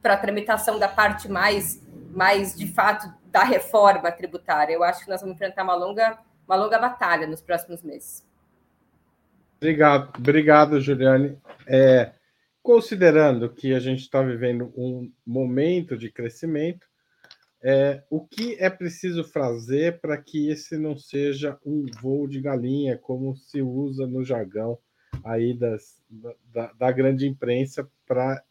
[0.00, 4.72] para a tramitação da parte mais, mais, de fato, da reforma tributária.
[4.72, 8.24] Eu acho que nós vamos enfrentar uma longa, uma longa batalha nos próximos meses.
[9.56, 11.36] Obrigado, obrigado, Juliane.
[11.66, 12.12] É,
[12.62, 16.86] considerando que a gente está vivendo um momento de crescimento,
[17.60, 22.96] é, o que é preciso fazer para que esse não seja um voo de galinha,
[22.96, 24.78] como se usa no jargão
[25.24, 26.02] aí das,
[26.52, 28.42] da, da grande imprensa para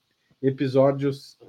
[0.41, 1.39] episódios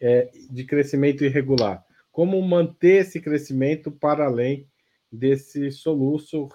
[0.00, 1.84] é, de crescimento irregular.
[2.12, 4.68] Como manter esse crescimento para além
[5.10, 6.48] desse soluço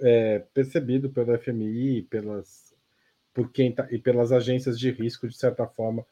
[0.00, 2.74] é, percebido pelo FMI pelas,
[3.32, 6.04] por quem tá, e pelas agências de risco, de certa forma,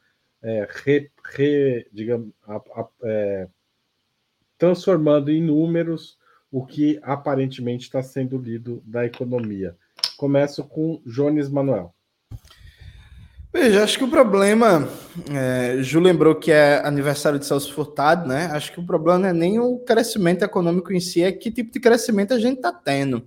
[0.43, 3.49] é, re, re, digamos, a, a, é,
[4.57, 6.19] transformando em números
[6.51, 9.77] o que aparentemente está sendo lido da economia.
[10.21, 11.95] Começo com Jones Manuel.
[13.51, 14.87] Veja, acho que o problema,
[15.33, 18.51] é, Ju lembrou que é aniversário de Celso Furtado, né?
[18.53, 21.73] Acho que o problema não é nem o crescimento econômico em si, é que tipo
[21.73, 23.25] de crescimento a gente está tendo.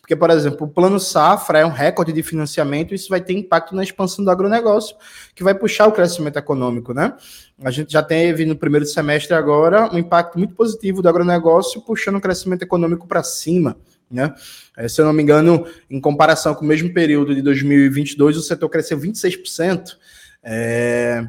[0.00, 3.76] Porque, por exemplo, o plano safra é um recorde de financiamento, isso vai ter impacto
[3.76, 4.96] na expansão do agronegócio,
[5.36, 7.14] que vai puxar o crescimento econômico, né?
[7.62, 12.16] A gente já teve no primeiro semestre agora um impacto muito positivo do agronegócio, puxando
[12.16, 13.76] o crescimento econômico para cima.
[14.12, 14.32] Né?
[14.76, 18.42] É, se eu não me engano, em comparação com o mesmo período de 2022, o
[18.42, 19.96] setor cresceu 26%.
[20.42, 21.26] É...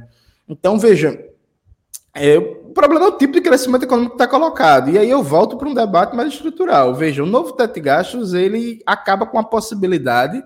[0.48, 1.18] Então, veja,
[2.14, 4.90] é, o problema é o tipo de crescimento econômico que está colocado.
[4.92, 6.94] E aí eu volto para um debate mais estrutural.
[6.94, 10.44] Veja, o novo teto de gastos ele acaba com a possibilidade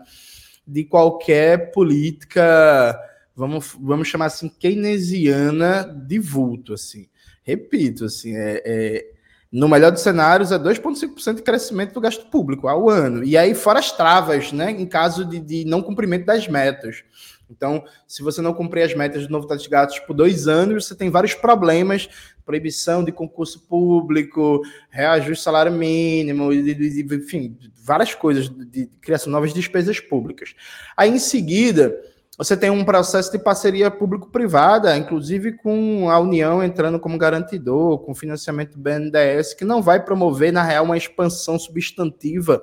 [0.66, 2.98] de qualquer política,
[3.36, 6.74] vamos, vamos chamar assim, keynesiana de vulto.
[6.74, 7.08] Assim.
[7.44, 9.17] Repito, assim, é, é
[9.52, 13.24] no melhor dos cenários, é 2,5% de crescimento do gasto público ao ano.
[13.24, 17.04] E aí, fora as travas, né, em caso de, de não cumprimento das metas.
[17.50, 20.86] Então, se você não cumprir as metas do novo teto de gastos por dois anos,
[20.86, 22.10] você tem vários problemas,
[22.46, 30.00] proibição de concurso público, reajuste salário mínimo, enfim, várias coisas de criação de novas despesas
[30.00, 30.54] públicas.
[30.96, 31.98] Aí, em seguida,
[32.38, 38.14] você tem um processo de parceria público-privada, inclusive com a União entrando como garantidor, com
[38.14, 42.62] financiamento do BNDES, que não vai promover, na real, uma expansão substantiva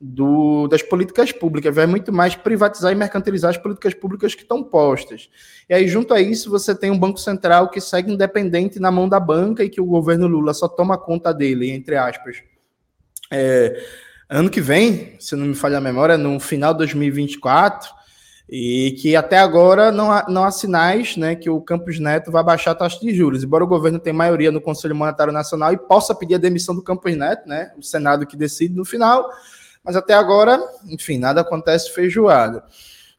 [0.00, 4.62] do, das políticas públicas, vai muito mais privatizar e mercantilizar as políticas públicas que estão
[4.62, 5.28] postas.
[5.68, 9.06] E aí, junto a isso, você tem um Banco Central que segue independente na mão
[9.06, 12.42] da banca e que o governo Lula só toma conta dele, entre aspas.
[13.30, 13.78] É,
[14.28, 17.95] ano que vem, se não me falha a memória, no final de 2024
[18.48, 22.44] e que até agora não há, não há sinais né, que o Campos Neto vai
[22.44, 25.76] baixar a taxa de juros, embora o governo tenha maioria no Conselho Monetário Nacional e
[25.76, 29.28] possa pedir a demissão do Campos Neto, né, o Senado que decide no final,
[29.82, 32.64] mas até agora, enfim, nada acontece feijoada.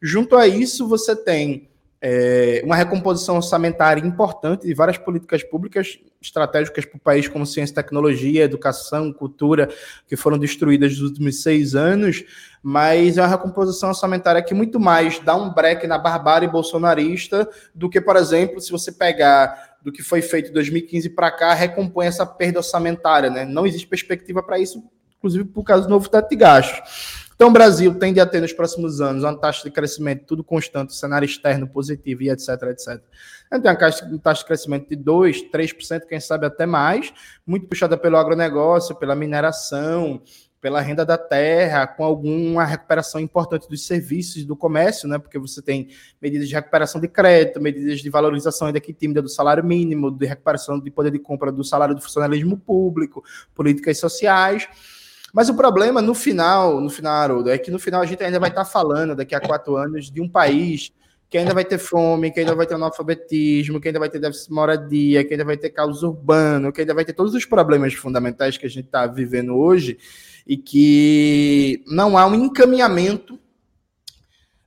[0.01, 1.69] Junto a isso, você tem
[2.01, 7.75] é, uma recomposição orçamentária importante de várias políticas públicas estratégicas para o país, como ciência,
[7.75, 9.69] tecnologia, educação, cultura,
[10.07, 12.23] que foram destruídas nos últimos seis anos,
[12.61, 17.89] mas é uma recomposição orçamentária que muito mais dá um breque na barbárie bolsonarista do
[17.89, 22.07] que, por exemplo, se você pegar do que foi feito em 2015 para cá, recompõe
[22.07, 23.29] essa perda orçamentária.
[23.29, 23.45] Né?
[23.45, 24.83] Não existe perspectiva para isso,
[25.17, 27.27] inclusive por causa do novo teto de gastos.
[27.37, 30.95] Então, o Brasil tende a ter nos próximos anos uma taxa de crescimento tudo constante,
[30.95, 32.99] cenário externo positivo e etc, etc.
[33.49, 37.13] Tem uma taxa de crescimento de 2%, 3%, quem sabe até mais,
[37.45, 40.21] muito puxada pelo agronegócio, pela mineração,
[40.59, 45.17] pela renda da terra, com alguma recuperação importante dos serviços do comércio, né?
[45.17, 45.87] Porque você tem
[46.21, 50.25] medidas de recuperação de crédito, medidas de valorização ainda que tímida do salário mínimo, de
[50.25, 54.67] recuperação de poder de compra do salário do funcionalismo público, políticas sociais.
[55.33, 58.39] Mas o problema no final, no final, Haroldo, é que no final a gente ainda
[58.39, 60.91] vai estar falando daqui a quatro anos de um país
[61.29, 64.47] que ainda vai ter fome, que ainda vai ter analfabetismo, que ainda vai ter déficit
[64.47, 67.93] de moradia, que ainda vai ter caos urbano, que ainda vai ter todos os problemas
[67.93, 69.97] fundamentais que a gente está vivendo hoje
[70.45, 73.37] e que não há um encaminhamento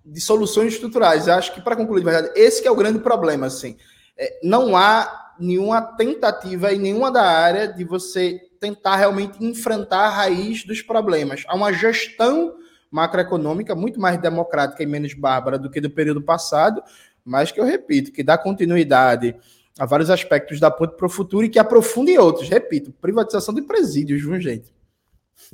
[0.04, 1.28] de soluções estruturais.
[1.28, 3.46] Eu acho que, para concluir, verdade, esse é o grande problema.
[3.46, 3.76] Assim.
[4.18, 10.10] É, não há nenhuma tentativa em nenhuma da área de você tentar realmente enfrentar a
[10.10, 11.44] raiz dos problemas.
[11.48, 12.54] Há uma gestão
[12.90, 16.83] macroeconômica muito mais democrática e menos bárbara do que do período passado,
[17.24, 19.37] mas que eu repito, que dá continuidade
[19.79, 22.48] a vários aspectos da ponte para o futuro e que aprofunde em outros.
[22.48, 24.74] Repito, privatização de presídios, viu, gente?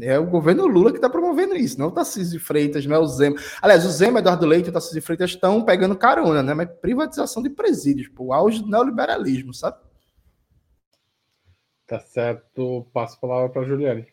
[0.01, 3.07] É o governo Lula que está promovendo isso, não o Tarcísio Freitas, não é o
[3.07, 3.37] Zema.
[3.63, 6.55] Aliás, o Zema, Eduardo Leite e o Tarcísio Freitas estão pegando carona, né?
[6.55, 9.79] Mas privatização de presídios, o auge do neoliberalismo, sabe?
[11.87, 12.87] Tá certo.
[12.93, 14.07] Passo a palavra para a Juliane.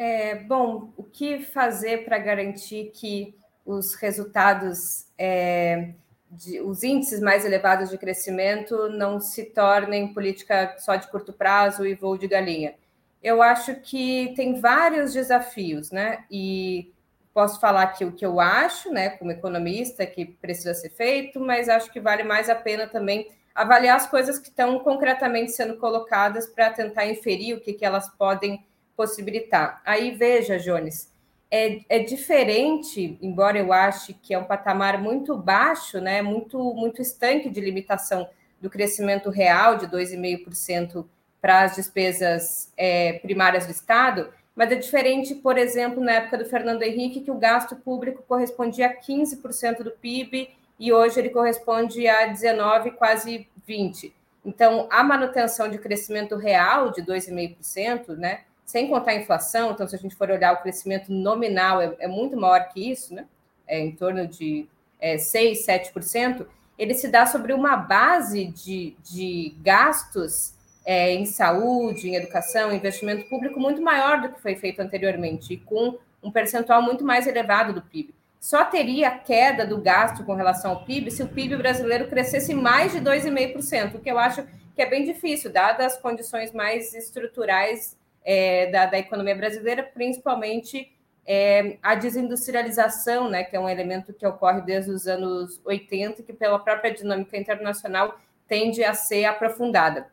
[0.00, 3.34] É, bom, o que fazer para garantir que
[3.66, 5.92] os resultados, é,
[6.30, 11.84] de, os índices mais elevados de crescimento não se tornem política só de curto prazo
[11.84, 12.76] e voo de galinha?
[13.20, 16.24] Eu acho que tem vários desafios, né?
[16.30, 16.94] E
[17.34, 21.68] posso falar aqui o que eu acho, né, como economista, que precisa ser feito, mas
[21.68, 26.46] acho que vale mais a pena também avaliar as coisas que estão concretamente sendo colocadas
[26.46, 28.64] para tentar inferir o que, que elas podem
[28.98, 29.80] possibilitar.
[29.86, 31.08] Aí veja, Jones,
[31.48, 37.00] é, é, diferente, embora eu ache que é um patamar muito baixo, né, muito, muito
[37.00, 38.28] estanque de limitação
[38.60, 41.06] do crescimento real de 2,5%
[41.40, 46.44] para as despesas é, primárias do Estado, mas é diferente, por exemplo, na época do
[46.44, 52.08] Fernando Henrique, que o gasto público correspondia a 15% do PIB e hoje ele corresponde
[52.08, 54.12] a 19, quase 20.
[54.44, 59.96] Então, a manutenção de crescimento real de 2,5%, né, sem contar a inflação, então se
[59.96, 63.24] a gente for olhar o crescimento nominal é, é muito maior que isso, né,
[63.66, 64.68] é em torno de
[65.00, 66.46] é, 6, 7%,
[66.78, 70.52] ele se dá sobre uma base de, de gastos
[70.84, 75.56] é, em saúde, em educação, investimento público muito maior do que foi feito anteriormente, e
[75.56, 80.72] com um percentual muito mais elevado do PIB só teria queda do gasto com relação
[80.72, 84.82] ao PIB se o PIB brasileiro crescesse mais de 2,5%, o que eu acho que
[84.82, 87.97] é bem difícil, dadas as condições mais estruturais
[88.30, 90.92] é, da, da, economia brasileira, principalmente
[91.26, 96.24] é, a desindustrialização, né, que é um elemento que ocorre desde os anos 80 e
[96.24, 100.08] que, pela própria dinâmica internacional, tende a ser aprofundada.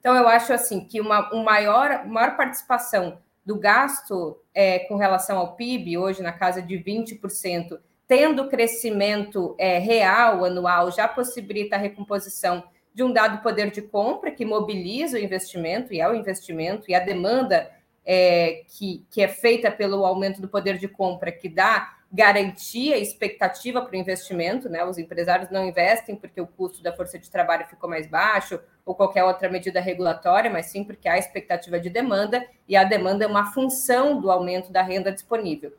[0.00, 5.38] Então, eu acho assim que uma, uma maior, maior participação do gasto é, com relação
[5.38, 11.78] ao PIB, hoje na casa de 20%, tendo crescimento é, real anual, já possibilita a
[11.78, 12.64] recomposição
[12.98, 16.96] de um dado poder de compra que mobiliza o investimento, e é o investimento, e
[16.96, 17.70] a demanda
[18.04, 23.80] é, que, que é feita pelo aumento do poder de compra, que dá garantia expectativa
[23.82, 24.84] para o investimento, né?
[24.84, 28.96] Os empresários não investem porque o custo da força de trabalho ficou mais baixo ou
[28.96, 33.28] qualquer outra medida regulatória, mas sim porque há expectativa de demanda e a demanda é
[33.28, 35.72] uma função do aumento da renda disponível.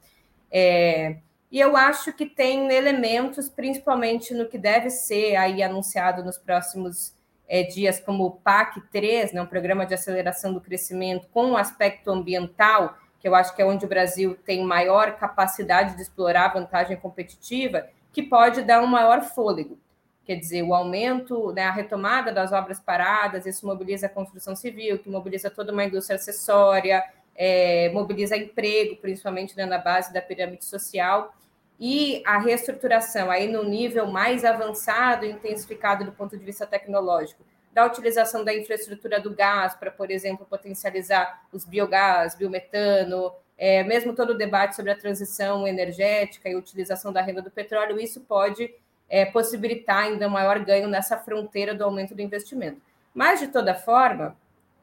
[0.50, 1.18] É,
[1.52, 7.14] e eu acho que tem elementos, principalmente no que deve ser aí anunciado nos próximos
[7.48, 11.58] é, dias, como o PAC 3, né, um programa de aceleração do crescimento com o
[11.58, 16.54] aspecto ambiental, que eu acho que é onde o Brasil tem maior capacidade de explorar
[16.54, 19.78] vantagem competitiva, que pode dar um maior fôlego.
[20.24, 25.00] Quer dizer, o aumento, né, a retomada das obras paradas, isso mobiliza a construção civil,
[25.00, 27.04] que mobiliza toda uma indústria acessória,
[27.42, 31.34] é, mobiliza emprego, principalmente né, na base da pirâmide social,
[31.80, 37.42] e a reestruturação aí no nível mais avançado e intensificado do ponto de vista tecnológico,
[37.72, 44.14] da utilização da infraestrutura do gás para, por exemplo, potencializar os biogás, biometano, é, mesmo
[44.14, 48.70] todo o debate sobre a transição energética e utilização da renda do petróleo, isso pode
[49.08, 52.82] é, possibilitar ainda maior ganho nessa fronteira do aumento do investimento.
[53.14, 54.36] Mas, de toda forma,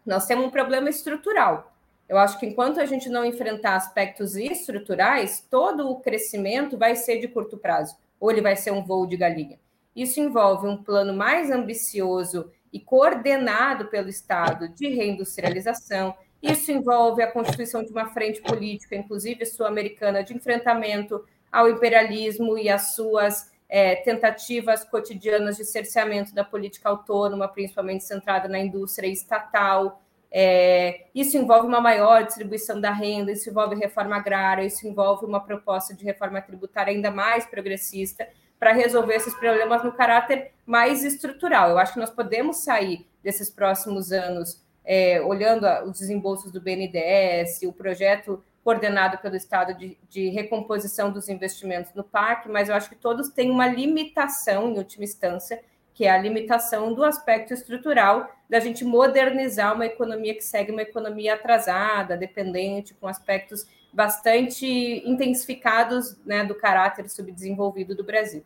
[0.06, 1.75] nós temos um problema estrutural.
[2.08, 7.18] Eu acho que enquanto a gente não enfrentar aspectos estruturais, todo o crescimento vai ser
[7.18, 9.58] de curto prazo, ou ele vai ser um voo de galinha.
[9.94, 16.14] Isso envolve um plano mais ambicioso e coordenado pelo Estado de reindustrialização.
[16.42, 22.68] Isso envolve a constituição de uma frente política, inclusive sul-americana, de enfrentamento ao imperialismo e
[22.68, 30.02] às suas é, tentativas cotidianas de cerceamento da política autônoma, principalmente centrada na indústria estatal.
[30.38, 35.40] É, isso envolve uma maior distribuição da renda, isso envolve reforma agrária, isso envolve uma
[35.40, 38.28] proposta de reforma tributária ainda mais progressista
[38.58, 41.70] para resolver esses problemas no caráter mais estrutural.
[41.70, 47.62] Eu acho que nós podemos sair desses próximos anos é, olhando os desembolsos do BNDES,
[47.62, 52.90] o projeto coordenado pelo Estado de, de, recomposição dos investimentos no parque, mas eu acho
[52.90, 55.62] que todos têm uma limitação, em última instância,
[55.96, 60.82] que é a limitação do aspecto estrutural da gente modernizar uma economia que segue uma
[60.82, 64.66] economia atrasada, dependente, com aspectos bastante
[65.08, 68.44] intensificados né, do caráter subdesenvolvido do Brasil.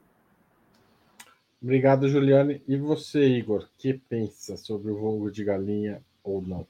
[1.61, 2.63] Obrigado, Juliane.
[2.69, 6.65] E você, Igor, que pensa sobre o voo de galinha ou não?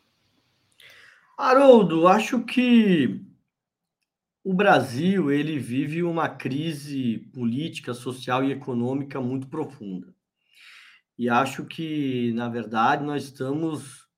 [1.37, 3.21] Haroldo, acho que
[4.43, 10.19] o Brasil ele vive uma crise política, social e econômica muito profunda.
[11.21, 14.09] E acho que, na verdade, nós estamos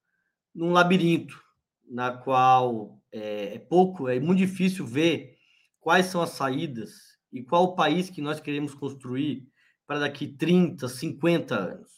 [0.54, 1.36] num labirinto
[1.84, 5.36] na qual é, é pouco, é muito difícil ver
[5.80, 9.48] quais são as saídas e qual o país que nós queremos construir
[9.84, 11.90] para daqui 30, 50 anos.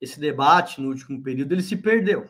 [0.00, 2.28] Esse debate no último período ele se perdeu.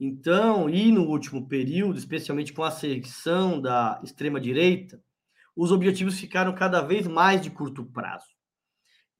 [0.00, 4.98] Então, e no último período, especialmente com a secção da extrema-direita,
[5.54, 8.37] os objetivos ficaram cada vez mais de curto prazo.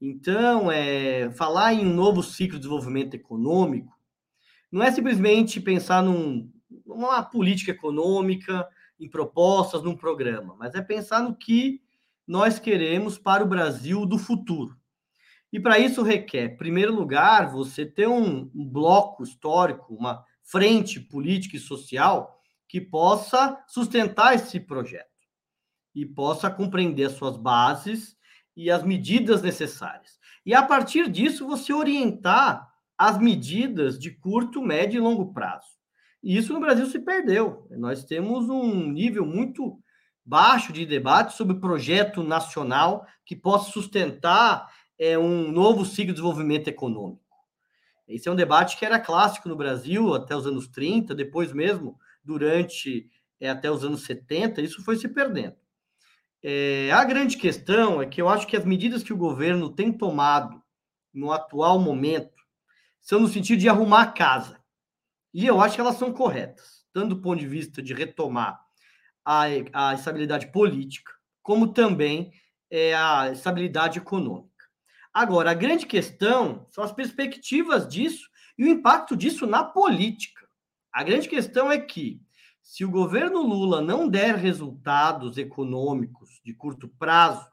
[0.01, 3.99] Então, é, falar em um novo ciclo de desenvolvimento econômico
[4.71, 6.51] não é simplesmente pensar num,
[6.87, 8.69] numa política econômica,
[9.01, 11.81] em propostas, num programa, mas é pensar no que
[12.27, 14.77] nós queremos para o Brasil do futuro.
[15.53, 21.01] E para isso requer, em primeiro lugar, você ter um, um bloco histórico, uma frente
[21.01, 22.39] política e social
[22.69, 25.07] que possa sustentar esse projeto
[25.95, 28.18] e possa compreender as suas bases
[28.59, 30.19] e as medidas necessárias.
[30.45, 35.69] E a partir disso, você orientar as medidas de curto, médio e longo prazo.
[36.21, 37.69] E isso no Brasil se perdeu.
[37.71, 39.79] Nós temos um nível muito
[40.27, 46.67] baixo de debate sobre projeto nacional que possa sustentar é, um novo ciclo de desenvolvimento
[46.67, 47.23] econômico.
[48.09, 51.97] Esse é um debate que era clássico no Brasil até os anos 30, depois mesmo,
[52.25, 55.55] durante é, até os anos 70, isso foi se perdendo.
[56.43, 59.93] É, a grande questão é que eu acho que as medidas que o governo tem
[59.93, 60.63] tomado
[61.13, 62.39] no atual momento
[63.01, 64.59] são no sentido de arrumar a casa.
[65.33, 68.61] E eu acho que elas são corretas, tanto do ponto de vista de retomar
[69.25, 71.13] a, a estabilidade política,
[71.43, 72.33] como também
[72.71, 74.49] é, a estabilidade econômica.
[75.13, 80.47] Agora, a grande questão são as perspectivas disso e o impacto disso na política.
[80.93, 82.21] A grande questão é que,
[82.63, 86.18] se o governo Lula não der resultados econômicos
[86.49, 87.47] de curto prazo,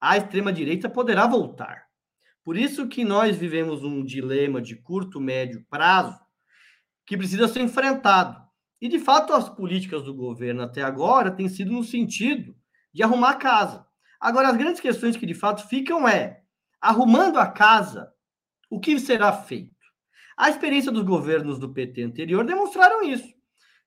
[0.00, 1.86] a extrema-direita poderá voltar.
[2.44, 6.16] Por isso que nós vivemos um dilema de curto, médio prazo
[7.04, 8.40] que precisa ser enfrentado.
[8.80, 12.54] E, de fato, as políticas do governo até agora têm sido no sentido
[12.94, 13.84] de arrumar a casa.
[14.20, 16.42] Agora, as grandes questões que, de fato, ficam é
[16.80, 18.12] arrumando a casa,
[18.70, 19.74] o que será feito?
[20.36, 23.34] A experiência dos governos do PT anterior demonstraram isso.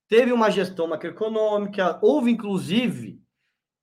[0.10, 3.23] Teve uma gestão macroeconômica, houve inclusive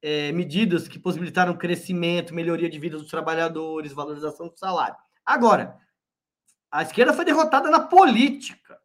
[0.03, 4.97] é, medidas que possibilitaram crescimento, melhoria de vida dos trabalhadores, valorização do salário.
[5.25, 5.77] Agora,
[6.71, 8.79] a esquerda foi derrotada na política.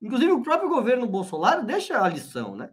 [0.00, 2.70] Inclusive, o próprio governo Bolsonaro deixa a lição, né?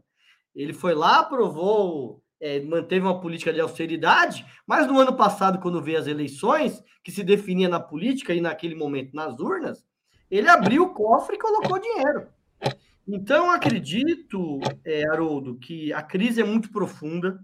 [0.55, 5.81] Ele foi lá, aprovou é, manteve uma política de austeridade, mas no ano passado, quando
[5.81, 9.83] veio as eleições, que se definia na política e naquele momento nas urnas,
[10.29, 12.27] ele abriu o cofre e colocou dinheiro.
[13.07, 17.39] Então, acredito, é, Haroldo, que a crise é muito profunda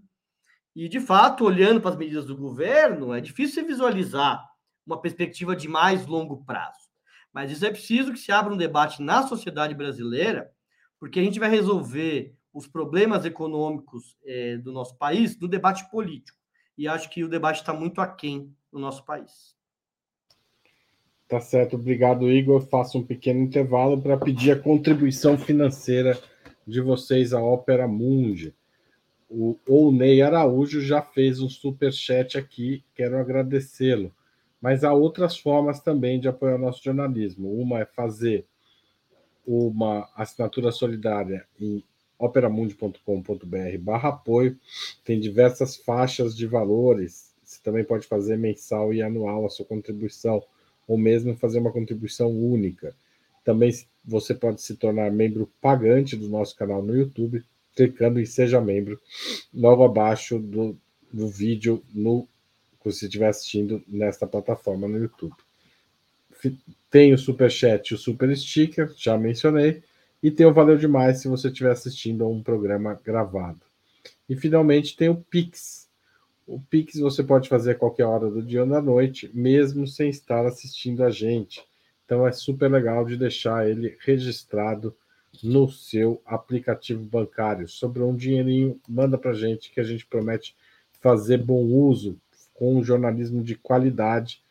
[0.76, 4.44] e, de fato, olhando para as medidas do governo, é difícil visualizar
[4.86, 6.90] uma perspectiva de mais longo prazo.
[7.32, 10.52] Mas isso é preciso que se abra um debate na sociedade brasileira,
[11.00, 16.38] porque a gente vai resolver os problemas econômicos é, do nosso país do debate político.
[16.78, 19.56] E acho que o debate está muito aquém no nosso país.
[21.28, 22.62] Tá certo, obrigado, Igor.
[22.62, 26.20] Faço um pequeno intervalo para pedir a contribuição financeira
[26.66, 28.56] de vocês à Ópera Mundi.
[29.36, 34.14] O Ney Araújo já fez um super chat aqui, quero agradecê-lo.
[34.62, 37.52] Mas há outras formas também de apoiar o nosso jornalismo.
[37.60, 38.46] Uma é fazer
[39.46, 41.84] uma assinatura solidária em
[42.18, 44.58] operamundi.com.br barra apoio.
[45.04, 47.34] Tem diversas faixas de valores.
[47.44, 50.44] Você também pode fazer mensal e anual a sua contribuição,
[50.88, 52.96] ou mesmo fazer uma contribuição única.
[53.44, 53.72] Também
[54.06, 57.44] você pode se tornar membro pagante do nosso canal no YouTube,
[57.76, 59.00] clicando em Seja Membro,
[59.54, 60.78] logo abaixo do,
[61.12, 62.28] do vídeo no,
[62.80, 65.36] que você estiver assistindo nesta plataforma no YouTube.
[66.90, 69.82] Tem o Super Chat e o Super Sticker, já mencionei,
[70.22, 73.62] e tem o Valeu Demais se você estiver assistindo a um programa gravado.
[74.30, 75.88] E finalmente tem o Pix.
[76.46, 80.10] O Pix você pode fazer a qualquer hora do dia ou da noite, mesmo sem
[80.10, 81.64] estar assistindo a gente.
[82.06, 84.96] Então é super legal de deixar ele registrado
[85.42, 87.68] no seu aplicativo bancário.
[87.68, 90.56] Sobrou um dinheirinho, manda para gente que a gente promete
[91.02, 92.20] fazer bom uso
[92.54, 94.44] com um jornalismo de qualidade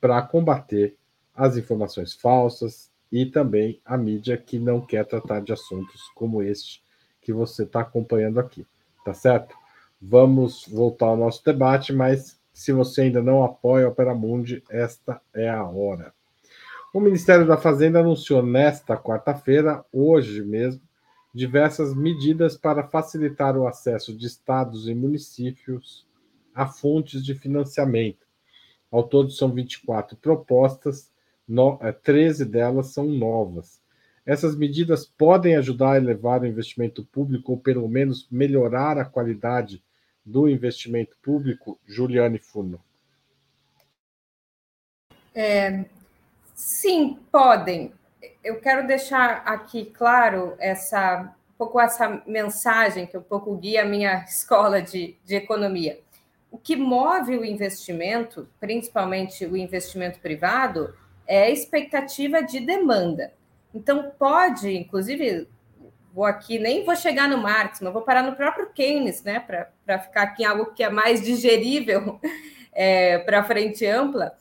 [0.00, 0.96] para combater
[1.34, 6.82] as informações falsas e também a mídia que não quer tratar de assuntos como este
[7.22, 8.66] que você está acompanhando aqui,
[9.04, 9.54] tá certo?
[10.00, 15.20] Vamos voltar ao nosso debate, mas se você ainda não apoia a Opera Mundi, esta
[15.32, 16.12] é a hora.
[16.92, 20.80] O Ministério da Fazenda anunciou nesta quarta-feira, hoje mesmo,
[21.34, 26.06] diversas medidas para facilitar o acesso de estados e municípios
[26.54, 28.26] a fontes de financiamento.
[28.90, 31.12] Ao todo, são 24 propostas,
[32.02, 33.82] 13 eh, delas são novas.
[34.24, 39.82] Essas medidas podem ajudar a elevar o investimento público ou, pelo menos, melhorar a qualidade
[40.24, 42.80] do investimento público, Juliane Furno?
[45.34, 45.84] É,
[46.58, 47.92] Sim, podem.
[48.42, 53.84] Eu quero deixar aqui claro essa um pouco essa mensagem que um pouco guia a
[53.84, 56.00] minha escola de, de economia.
[56.50, 60.92] O que move o investimento, principalmente o investimento privado,
[61.28, 63.32] é a expectativa de demanda.
[63.72, 65.46] Então, pode, inclusive,
[66.12, 69.98] vou aqui, nem vou chegar no Marx, mas vou parar no próprio Keynes, né, para
[70.00, 72.18] ficar aqui em algo que é mais digerível
[72.74, 74.36] é, para frente ampla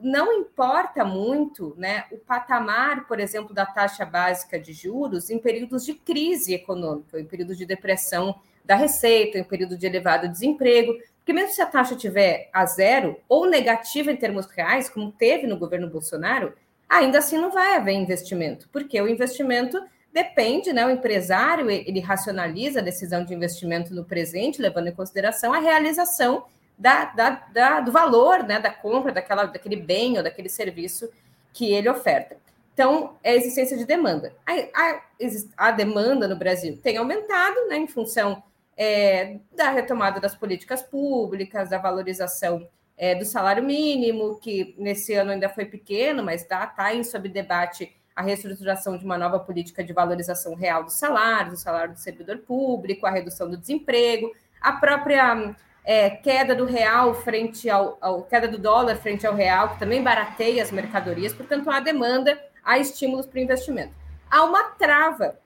[0.00, 5.84] não importa muito né, o patamar, por exemplo, da taxa básica de juros em períodos
[5.84, 11.32] de crise econômica, em períodos de depressão da receita, em período de elevado desemprego, porque
[11.32, 15.56] mesmo se a taxa tiver a zero ou negativa em termos reais, como teve no
[15.56, 16.52] governo Bolsonaro,
[16.88, 19.80] ainda assim não vai haver investimento, porque o investimento
[20.12, 20.84] depende, né?
[20.84, 26.44] O empresário ele racionaliza a decisão de investimento no presente, levando em consideração a realização
[26.82, 31.08] da, da, da, do valor né, da compra daquela, daquele bem ou daquele serviço
[31.52, 32.36] que ele oferta.
[32.74, 34.34] Então, é a existência de demanda.
[34.44, 35.02] A, a,
[35.68, 38.42] a demanda no Brasil tem aumentado né, em função
[38.76, 42.68] é, da retomada das políticas públicas, da valorização
[42.98, 47.28] é, do salário mínimo, que nesse ano ainda foi pequeno, mas está tá em sob
[47.28, 52.00] debate a reestruturação de uma nova política de valorização real do salário, do salário do
[52.00, 55.54] servidor público, a redução do desemprego, a própria
[55.84, 60.02] é, queda do real frente ao, ao, queda do dólar frente ao real, que também
[60.02, 63.94] barateia as mercadorias, portanto, há demanda, há estímulos para o investimento.
[64.30, 65.38] Há uma trava,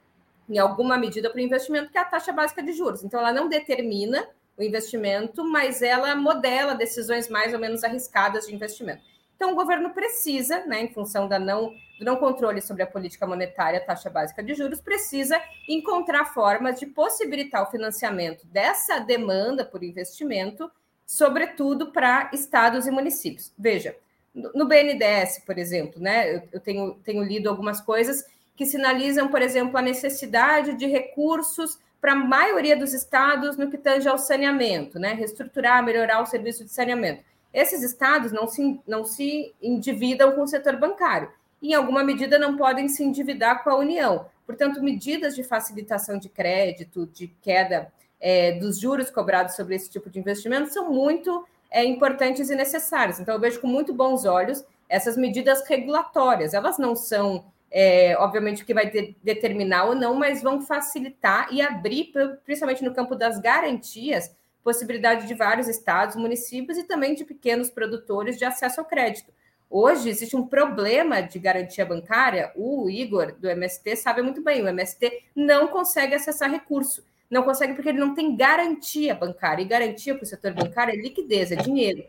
[0.49, 3.03] em alguma medida, para o investimento, que é a taxa básica de juros.
[3.03, 8.55] Então, ela não determina o investimento, mas ela modela decisões mais ou menos arriscadas de
[8.55, 9.03] investimento.
[9.37, 13.27] Então, o governo precisa, né, em função da não, do não controle sobre a política
[13.27, 19.63] monetária, a taxa básica de juros, precisa encontrar formas de possibilitar o financiamento dessa demanda
[19.65, 20.71] por investimento,
[21.07, 23.53] sobretudo para estados e municípios.
[23.59, 23.95] Veja,
[24.35, 28.25] no BNDES, por exemplo, né, eu tenho, tenho lido algumas coisas
[28.57, 33.77] que sinalizam, por exemplo, a necessidade de recursos para a maioria dos estados no que
[33.77, 37.23] tange ao saneamento, né, reestruturar, melhorar o serviço de saneamento
[37.57, 41.33] esses estados não se, não se endividam com o setor bancário.
[41.63, 44.27] Em alguma medida, não podem se endividar com a União.
[44.45, 47.91] Portanto, medidas de facilitação de crédito, de queda
[48.21, 53.19] é, dos juros cobrados sobre esse tipo de investimento são muito é, importantes e necessárias.
[53.19, 56.53] Então, eu vejo com muito bons olhos essas medidas regulatórias.
[56.53, 61.49] Elas não são, é, obviamente, o que vai de, determinar ou não, mas vão facilitar
[61.51, 62.13] e abrir,
[62.45, 64.31] principalmente no campo das garantias,
[64.67, 69.33] possibilidade de vários estados, municípios e também de pequenos produtores de acesso ao crédito.
[69.71, 74.67] Hoje existe um problema de garantia bancária, o Igor do MST sabe muito bem, o
[74.67, 80.17] MST não consegue acessar recurso, não consegue porque ele não tem garantia bancária, e garantia
[80.17, 82.05] para o setor bancário é liquidez, é dinheiro.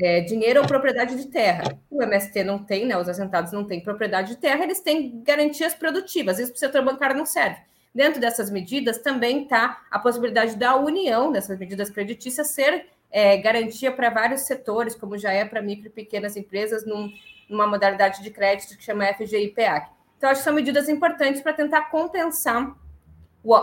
[0.00, 1.78] É, dinheiro ou propriedade de terra.
[1.90, 2.96] O MST não tem, né?
[2.96, 6.38] Os assentados não têm propriedade de terra, eles têm garantias produtivas.
[6.38, 7.60] Isso para o setor bancário não serve.
[7.98, 13.90] Dentro dessas medidas também está a possibilidade da União, dessas medidas creditícias, ser é, garantia
[13.90, 17.12] para vários setores, como já é para micro e pequenas empresas, num,
[17.50, 19.88] numa modalidade de crédito que chama FGIPA.
[20.16, 22.72] Então, acho que são medidas importantes para tentar compensar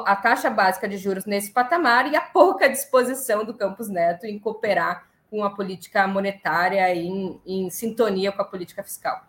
[0.05, 4.37] a taxa básica de juros nesse patamar e a pouca disposição do Campos Neto em
[4.37, 9.25] cooperar com a política monetária em, em sintonia com a política fiscal.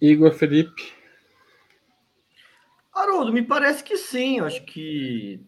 [0.00, 1.03] Igor Felipe.
[2.94, 4.40] Haroldo, me parece que sim.
[4.40, 5.44] Acho que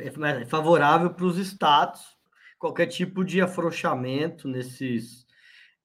[0.00, 2.16] é favorável para os estados
[2.62, 5.26] qualquer tipo de afrouxamento nesses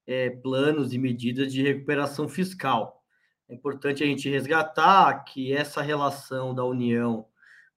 [0.06, 3.04] é, planos e medidas de recuperação fiscal.
[3.50, 7.26] É importante a gente resgatar que essa relação da União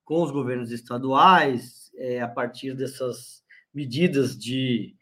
[0.05, 3.43] com os governos estaduais, é, a partir dessas
[3.73, 4.95] medidas de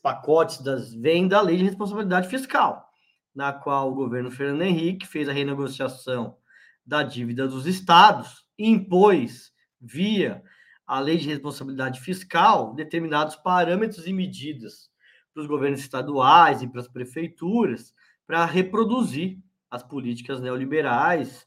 [0.00, 2.88] pacotes das vem da lei de responsabilidade fiscal,
[3.34, 6.36] na qual o governo Fernando Henrique fez a renegociação
[6.84, 10.42] da dívida dos estados impôs via
[10.86, 14.90] a lei de responsabilidade fiscal determinados parâmetros e medidas
[15.32, 17.94] para os governos estaduais e para as prefeituras
[18.26, 19.38] para reproduzir
[19.70, 21.46] as políticas neoliberais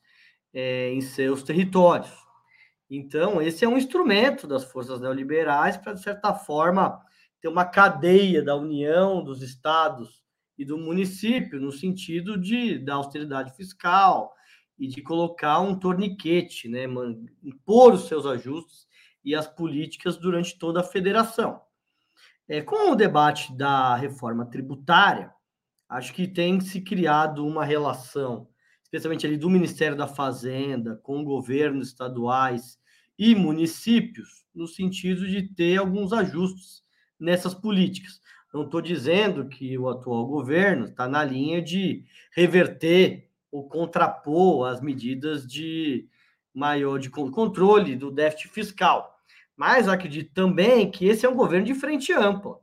[0.54, 2.12] é, em seus territórios.
[2.90, 7.02] Então, esse é um instrumento das forças neoliberais para, de certa forma,
[7.42, 10.24] ter uma cadeia da União, dos estados
[10.58, 14.34] e do município, no sentido de da austeridade fiscal
[14.84, 16.84] e de colocar um torniquete, né,
[17.42, 18.86] impor os seus ajustes
[19.24, 21.62] e as políticas durante toda a federação.
[22.50, 25.32] É, com o debate da reforma tributária,
[25.88, 28.50] acho que tem se criado uma relação,
[28.84, 32.78] especialmente ali do Ministério da Fazenda, com governos estaduais
[33.18, 36.84] e municípios, no sentido de ter alguns ajustes
[37.18, 38.20] nessas políticas.
[38.54, 42.04] Não estou dizendo que o atual governo está na linha de
[42.36, 46.08] reverter ou contrapor as medidas de
[46.52, 49.16] maior de controle do déficit fiscal.
[49.56, 52.60] Mas acredito também que esse é um governo de frente ampla.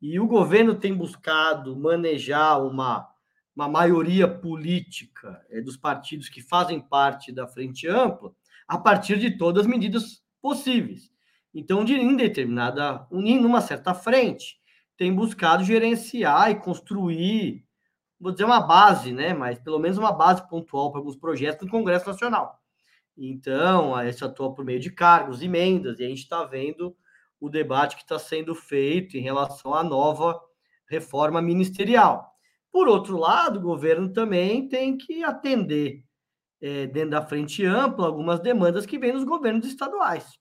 [0.00, 3.06] E o governo tem buscado manejar uma,
[3.54, 8.34] uma maioria política é, dos partidos que fazem parte da frente ampla
[8.66, 11.10] a partir de todas as medidas possíveis.
[11.52, 14.56] Então, de em uma certa frente,
[14.96, 17.63] tem buscado gerenciar e construir,
[18.24, 19.34] vou dizer uma base, né?
[19.34, 22.58] Mas pelo menos uma base pontual para alguns projetos no Congresso Nacional.
[23.14, 26.96] Então, gente atua por meio de cargos, emendas, e a gente está vendo
[27.38, 30.40] o debate que está sendo feito em relação à nova
[30.88, 32.34] reforma ministerial.
[32.72, 36.02] Por outro lado, o governo também tem que atender,
[36.62, 40.32] é, dentro da frente ampla, algumas demandas que vêm dos governos estaduais.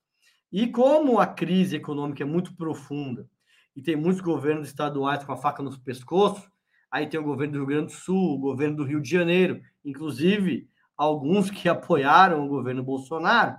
[0.49, 3.29] E como a crise econômica é muito profunda
[3.75, 6.52] e tem muitos governos estaduais com a faca nos pescoços,
[6.93, 9.59] aí tem o governo do Rio Grande do Sul, o governo do Rio de Janeiro,
[9.83, 13.57] inclusive alguns que apoiaram o governo Bolsonaro,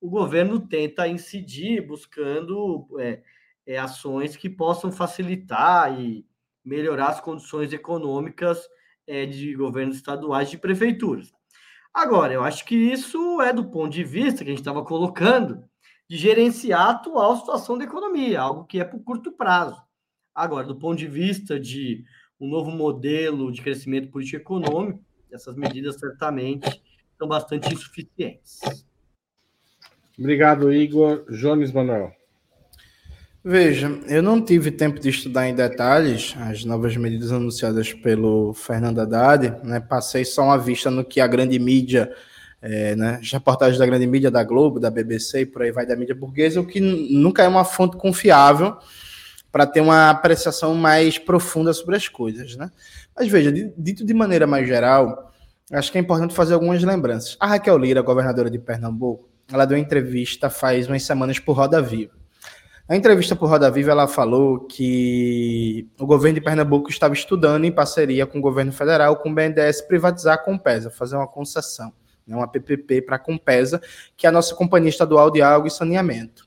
[0.00, 3.22] o governo tenta incidir buscando é,
[3.66, 6.24] é, ações que possam facilitar e
[6.64, 8.62] melhorar as condições econômicas
[9.04, 11.32] é, de governos estaduais de prefeituras.
[11.92, 15.64] Agora, eu acho que isso é do ponto de vista que a gente estava colocando
[16.08, 19.82] de gerenciar a atual situação da economia, algo que é por curto prazo.
[20.32, 22.04] Agora, do ponto de vista de
[22.40, 25.00] um novo modelo de crescimento político econômico,
[25.32, 26.82] essas medidas certamente
[27.18, 28.60] são bastante insuficientes.
[30.18, 31.24] Obrigado, Igor.
[31.30, 32.12] Jones Manuel.
[33.48, 38.98] Veja, eu não tive tempo de estudar em detalhes as novas medidas anunciadas pelo Fernando
[38.98, 39.78] Haddad, né?
[39.78, 42.12] Passei só uma vista no que a grande mídia,
[42.60, 43.18] é, né?
[43.20, 46.14] As reportagens da grande mídia, da Globo, da BBC e por aí vai da mídia
[46.14, 48.76] burguesa, o que nunca é uma fonte confiável
[49.56, 52.70] para ter uma apreciação mais profunda sobre as coisas, né?
[53.16, 55.32] Mas veja, dito de maneira mais geral,
[55.72, 57.38] acho que é importante fazer algumas lembranças.
[57.40, 61.80] A Raquel Lira, governadora de Pernambuco, ela deu uma entrevista faz umas semanas por Roda
[61.80, 62.12] Viva.
[62.86, 67.72] Na entrevista por Roda Viva, ela falou que o governo de Pernambuco estava estudando, em
[67.72, 71.94] parceria com o governo federal, com o BNDES, privatizar a Compesa, fazer uma concessão,
[72.26, 73.80] né, uma PPP para a Compesa,
[74.18, 76.46] que é a nossa companhia estadual de água e saneamento.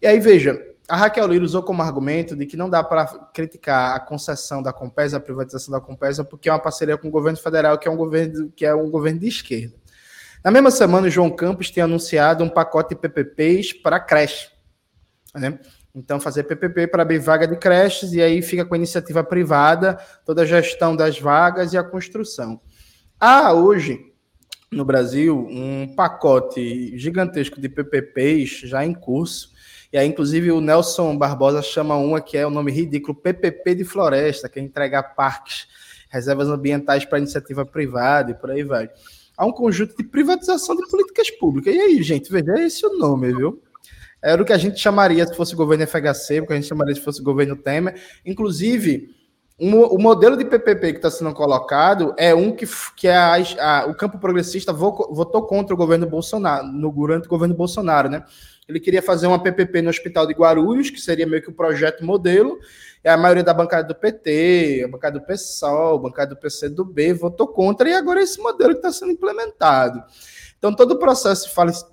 [0.00, 3.94] E aí, veja, a Raquel Lira usou como argumento de que não dá para criticar
[3.94, 7.38] a concessão da Compesa, a privatização da Compesa, porque é uma parceria com o governo
[7.38, 9.74] federal, que é um governo, que é um governo de esquerda.
[10.42, 14.50] Na mesma semana, o João Campos tem anunciado um pacote de PPPs para creche.
[15.32, 15.60] Né?
[15.94, 19.94] Então, fazer PPP para abrir vaga de creches e aí fica com a iniciativa privada,
[20.24, 22.60] toda a gestão das vagas e a construção.
[23.18, 24.12] Há hoje,
[24.72, 29.52] no Brasil, um pacote gigantesco de PPPs já em curso,
[29.92, 33.84] e aí, inclusive, o Nelson Barbosa chama uma que é o nome ridículo, PPP de
[33.84, 35.66] Floresta, que é entregar parques,
[36.08, 38.90] reservas ambientais para iniciativa privada e por aí vai.
[39.36, 41.74] Há um conjunto de privatização de políticas públicas.
[41.74, 43.62] E aí, gente, veja, é esse o nome, viu?
[44.22, 46.94] era o que a gente chamaria se fosse governo FHC, o que a gente chamaria
[46.94, 48.00] se fosse governo Temer.
[48.24, 49.14] Inclusive,
[49.58, 52.66] um, o modelo de PPP que está sendo colocado é um que,
[52.96, 57.30] que é a, a, o campo progressista votou contra o governo Bolsonaro, no, durante o
[57.30, 58.24] governo Bolsonaro, né?
[58.70, 62.04] Ele queria fazer uma PPP no Hospital de Guarulhos, que seria meio que o projeto
[62.04, 62.58] modelo,
[63.04, 67.12] e a maioria da bancada do PT, a bancada do PSOL, a bancada do PCdoB
[67.14, 70.02] votou contra, e agora é esse modelo que está sendo implementado.
[70.58, 71.50] Então, todo o processo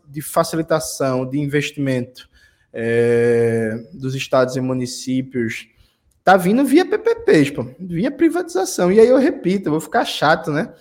[0.08, 2.30] de facilitação de investimento
[2.74, 5.68] é, dos estados e municípios
[6.24, 8.92] tá vindo via PPPs, pô, via privatização.
[8.92, 10.74] E aí eu repito, eu vou ficar chato, né?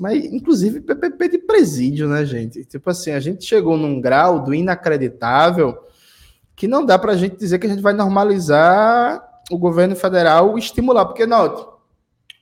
[0.00, 2.64] Mas, inclusive, PPP de presídio, né, gente?
[2.64, 5.76] Tipo assim, a gente chegou num grau do inacreditável
[6.56, 10.56] que não dá para a gente dizer que a gente vai normalizar o governo federal
[10.56, 11.04] estimular.
[11.04, 11.66] Porque, note,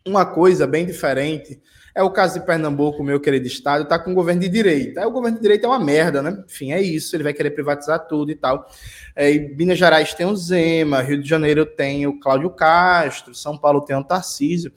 [0.06, 1.61] uma coisa bem diferente
[1.92, 5.00] é o caso de Pernambuco, meu querido estado, está com um governo de direita.
[5.00, 6.44] Aí o governo de direita é uma merda, né?
[6.46, 8.70] Enfim, é isso, ele vai querer privatizar tudo e tal.
[9.16, 13.59] É, e Minas Gerais tem o Zema, Rio de Janeiro tem o Cláudio Castro, São
[13.59, 14.72] Paulo tem o Tarcísio.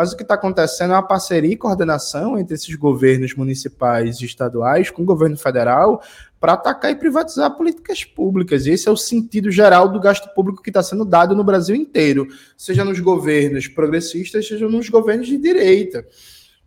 [0.00, 4.24] Mas o que está acontecendo é uma parceria e coordenação entre esses governos municipais e
[4.24, 6.02] estaduais com o governo federal
[6.40, 8.64] para atacar e privatizar políticas públicas.
[8.64, 11.76] E esse é o sentido geral do gasto público que está sendo dado no Brasil
[11.76, 12.26] inteiro,
[12.56, 16.06] seja nos governos progressistas, seja nos governos de direita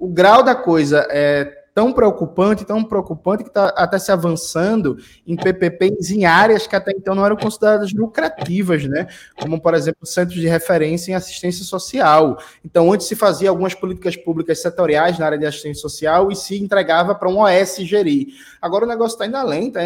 [0.04, 5.36] o grau da coisa é tão preocupante, tão preocupante que está até se avançando em
[5.36, 9.08] PPPs em áreas que até então não eram consideradas lucrativas, né?
[9.40, 12.38] Como, por exemplo, centros de referência em assistência social.
[12.64, 16.62] Então, antes se fazia algumas políticas públicas setoriais na área de assistência social e se
[16.62, 18.28] entregava para um OS gerir.
[18.62, 19.82] Agora o negócio está indo além, tá?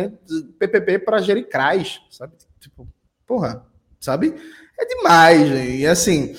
[0.60, 2.34] PPP para gerir CRAS, sabe?
[2.60, 2.88] Tipo,
[3.26, 3.66] porra,
[4.00, 4.36] sabe?
[4.78, 5.78] É demais, gente.
[5.78, 6.36] E assim,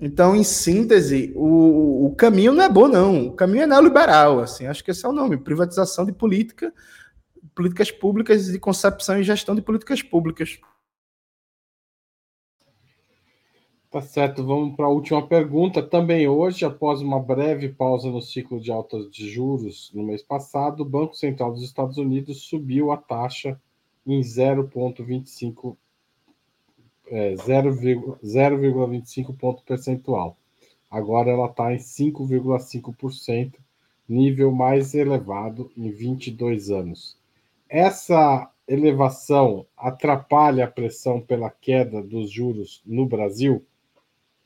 [0.00, 3.26] então, em síntese, o, o caminho não é bom, não.
[3.26, 6.72] O caminho é neoliberal, assim, acho que esse é o nome, privatização de política,
[7.54, 10.58] políticas públicas e concepção e gestão de políticas públicas.
[13.90, 15.82] Tá certo, vamos para a última pergunta.
[15.82, 20.82] Também hoje, após uma breve pausa no ciclo de altas de juros no mês passado,
[20.82, 23.60] o Banco Central dos Estados Unidos subiu a taxa
[24.06, 25.76] em 0,25
[27.10, 30.38] é, 0,25 ponto percentual.
[30.90, 33.54] Agora ela está em 5,5%,
[34.08, 37.18] nível mais elevado em 22 anos.
[37.68, 43.64] Essa elevação atrapalha a pressão pela queda dos juros no Brasil?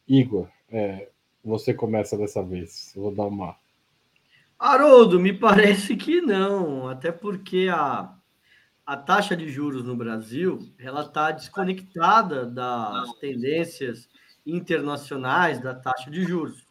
[0.06, 1.08] Igor, é,
[1.42, 2.92] você começa dessa vez.
[2.96, 3.56] Vou dar uma.
[4.58, 8.14] Haroldo, me parece que não, até porque a,
[8.86, 14.08] a taxa de juros no Brasil ela está desconectada das tendências
[14.46, 16.66] internacionais da taxa de juros.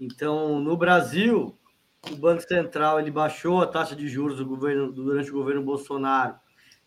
[0.00, 1.58] Então, no Brasil,
[2.10, 6.36] o Banco Central ele baixou a taxa de juros do governo, durante o governo Bolsonaro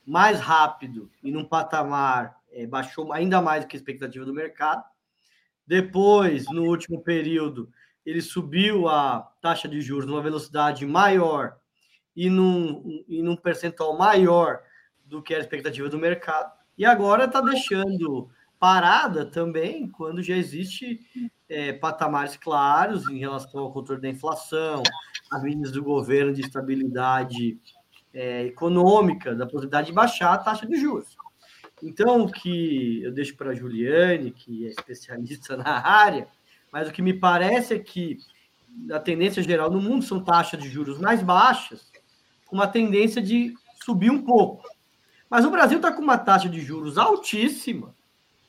[0.06, 4.84] mais rápido e num patamar é, baixou ainda mais do que a expectativa do mercado.
[5.66, 7.70] Depois, no último período,
[8.06, 11.58] ele subiu a taxa de juros numa velocidade maior
[12.18, 14.62] e num, e num percentual maior
[15.06, 16.52] do que a expectativa do mercado.
[16.76, 18.28] E agora está deixando
[18.60, 21.00] parada também quando já existe
[21.48, 24.82] é, patamares claros em relação ao controle da inflação,
[25.32, 27.60] as medidas do governo de estabilidade
[28.12, 31.16] é, econômica, da possibilidade de baixar a taxa de juros.
[31.84, 36.28] Então, o que eu deixo para a Juliane, que é especialista na área,
[36.74, 38.18] mas o que me parece é que
[38.92, 41.92] a tendência geral no mundo são taxas de juros mais baixas,
[42.52, 44.64] uma tendência de subir um pouco.
[45.30, 47.94] Mas o Brasil está com uma taxa de juros altíssima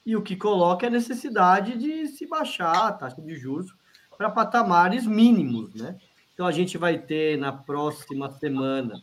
[0.07, 3.75] e o que coloca é a necessidade de se baixar a taxa de juros
[4.17, 5.97] para patamares mínimos, né?
[6.33, 9.03] Então a gente vai ter na próxima semana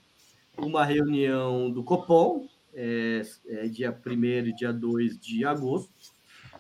[0.58, 5.91] uma reunião do Copom, é, é dia 1 e dia 2 de agosto,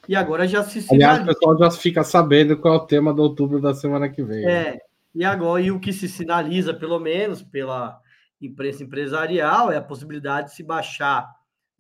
[0.07, 1.09] e agora já se sinaliza.
[1.09, 4.21] Aliás, o pessoal já fica sabendo qual é o tema do outubro da semana que
[4.21, 4.45] vem.
[4.45, 4.77] É, né?
[5.15, 7.99] e agora, e o que se sinaliza, pelo menos, pela
[8.41, 11.29] imprensa empresarial é a possibilidade de se baixar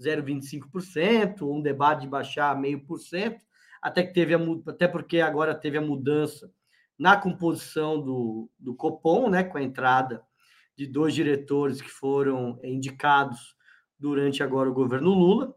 [0.01, 3.39] 0,25%, um debate de baixar meio por cento,
[3.81, 6.51] até que teve a, até porque agora teve a mudança
[6.97, 10.23] na composição do, do Copom, né, com a entrada
[10.75, 13.55] de dois diretores que foram indicados
[13.97, 15.55] durante agora o governo Lula.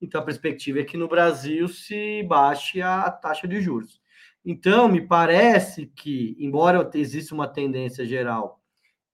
[0.00, 4.00] Então a perspectiva é que no Brasil se baixe a taxa de juros.
[4.44, 8.62] Então me parece que, embora exista uma tendência geral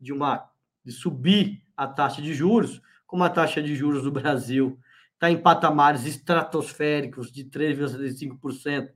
[0.00, 0.50] de uma
[0.84, 4.78] de subir a taxa de juros, como a taxa de juros do Brasil
[5.14, 8.90] está em patamares estratosféricos de 3,75%,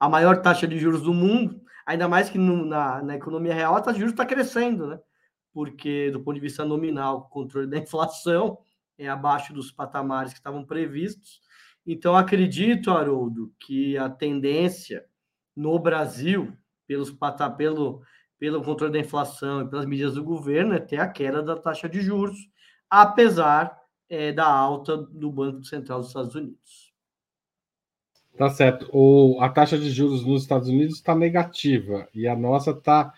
[0.00, 3.76] a maior taxa de juros do mundo, ainda mais que no, na, na economia real
[3.76, 4.98] a taxa de juros está crescendo, né?
[5.52, 8.58] Porque do ponto de vista nominal, controle da inflação,
[8.98, 11.40] é, abaixo dos patamares que estavam previstos.
[11.86, 15.04] Então, acredito, Haroldo, que a tendência
[15.56, 16.52] no Brasil,
[16.86, 17.16] pelos,
[17.56, 18.02] pelo,
[18.38, 21.88] pelo controle da inflação e pelas medidas do governo, é ter a queda da taxa
[21.88, 22.48] de juros,
[22.88, 23.76] apesar
[24.08, 26.88] é, da alta do Banco Central dos Estados Unidos.
[28.36, 28.88] Tá certo.
[28.92, 33.12] O, a taxa de juros nos Estados Unidos está negativa e a nossa está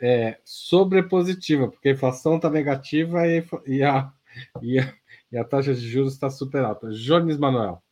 [0.00, 4.12] é, sobrepositiva, porque a inflação está negativa e, e, a,
[4.62, 4.94] e, a,
[5.32, 6.88] e a taxa de juros está super alta.
[6.90, 7.83] Jones Manuel.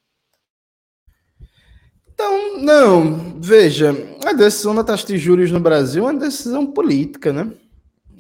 [2.23, 7.33] Então, não, veja, a decisão da taxa de juros no Brasil é uma decisão política,
[7.33, 7.51] né?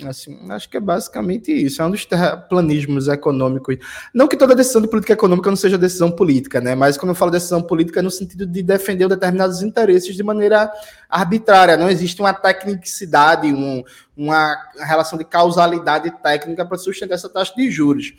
[0.04, 1.80] Assim, acho que é basicamente isso.
[1.80, 3.76] É um dos terraplanismos econômicos.
[4.12, 6.74] Não que toda decisão de política econômica não seja decisão política, né?
[6.74, 10.68] Mas quando eu falo decisão política é no sentido de defender determinados interesses de maneira
[11.08, 11.76] arbitrária.
[11.76, 13.84] Não existe uma tecnicidade, um,
[14.16, 18.14] uma relação de causalidade técnica para sustentar essa taxa de juros.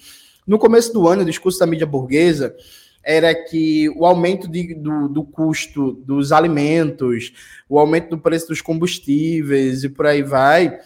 [0.48, 2.56] No começo do ano, o discurso da mídia burguesa
[3.04, 7.34] era que o aumento de, do, do custo dos alimentos,
[7.68, 10.80] o aumento do preço dos combustíveis e por aí vai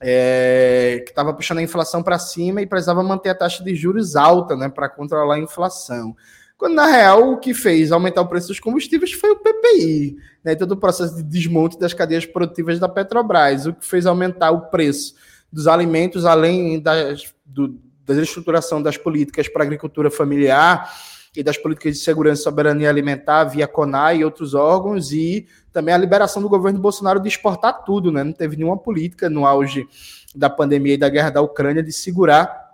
[0.00, 4.16] é, que estava puxando a inflação para cima e precisava manter a taxa de juros
[4.16, 6.14] alta né, para controlar a inflação.
[6.56, 10.54] Quando, na real, o que fez aumentar o preço dos combustíveis foi o PPI, né,
[10.54, 14.70] todo o processo de desmonte das cadeias produtivas da Petrobras, o que fez aumentar o
[14.70, 15.14] preço
[15.50, 20.90] dos alimentos, além das, do, da estruturação das políticas para agricultura familiar
[21.36, 25.94] e das políticas de segurança e soberania alimentar via CONAI e outros órgãos, e também
[25.94, 28.22] a liberação do governo Bolsonaro de exportar tudo, né?
[28.22, 29.86] Não teve nenhuma política no auge
[30.34, 32.64] da pandemia e da guerra da Ucrânia de segurar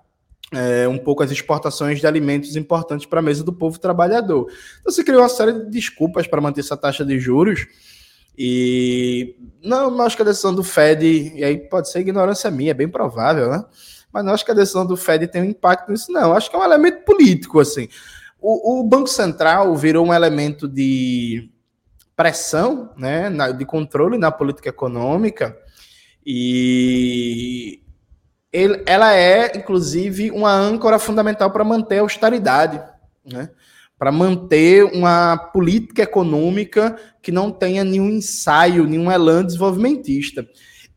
[0.52, 4.50] é, um pouco as exportações de alimentos importantes para a mesa do povo trabalhador.
[4.80, 7.66] Então você criou uma série de desculpas para manter essa taxa de juros.
[8.36, 11.04] E não, não acho que a decisão do Fed,
[11.34, 13.64] e aí pode ser ignorância minha, é bem provável, né?
[14.12, 16.32] Mas não acho que a decisão do Fed tem um impacto nisso, não.
[16.32, 17.88] Acho que é um elemento político, assim.
[18.40, 21.50] O, o Banco Central virou um elemento de
[22.16, 25.56] pressão, né, de controle na política econômica,
[26.24, 27.82] e
[28.52, 32.80] ele, ela é, inclusive, uma âncora fundamental para manter a austeridade,
[33.24, 33.50] né?
[33.98, 40.46] para manter uma política econômica que não tenha nenhum ensaio, nenhum elan desenvolvimentista.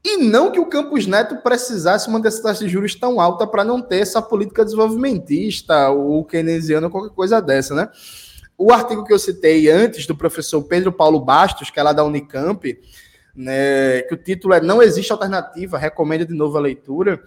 [0.05, 3.63] E não que o Campos Neto precisasse manter essa taxa de juros tão alta para
[3.63, 7.89] não ter essa política desenvolvimentista ou keynesiana, qualquer coisa dessa, né?
[8.57, 12.03] O artigo que eu citei antes do professor Pedro Paulo Bastos, que é lá da
[12.03, 12.77] Unicamp,
[13.35, 17.21] né, que o título é Não Existe Alternativa, recomendo de novo a leitura.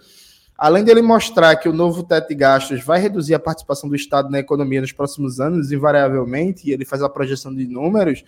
[0.57, 4.29] Além dele mostrar que o novo teto de gastos vai reduzir a participação do Estado
[4.29, 8.23] na economia nos próximos anos, invariavelmente, e ele faz a projeção de números,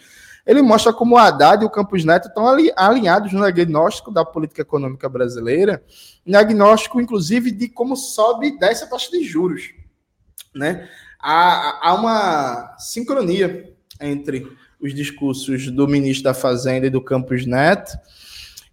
[0.50, 4.64] ele mostra como o Haddad e o Campos Neto estão alinhados no diagnóstico da política
[4.64, 5.84] econômica brasileira,
[6.26, 9.70] diagnóstico, inclusive, de como sobe e desce a taxa de juros.
[10.56, 10.90] Né?
[11.22, 13.72] Há, há uma sincronia
[14.02, 17.96] entre os discursos do ministro da Fazenda e do Campos Neto,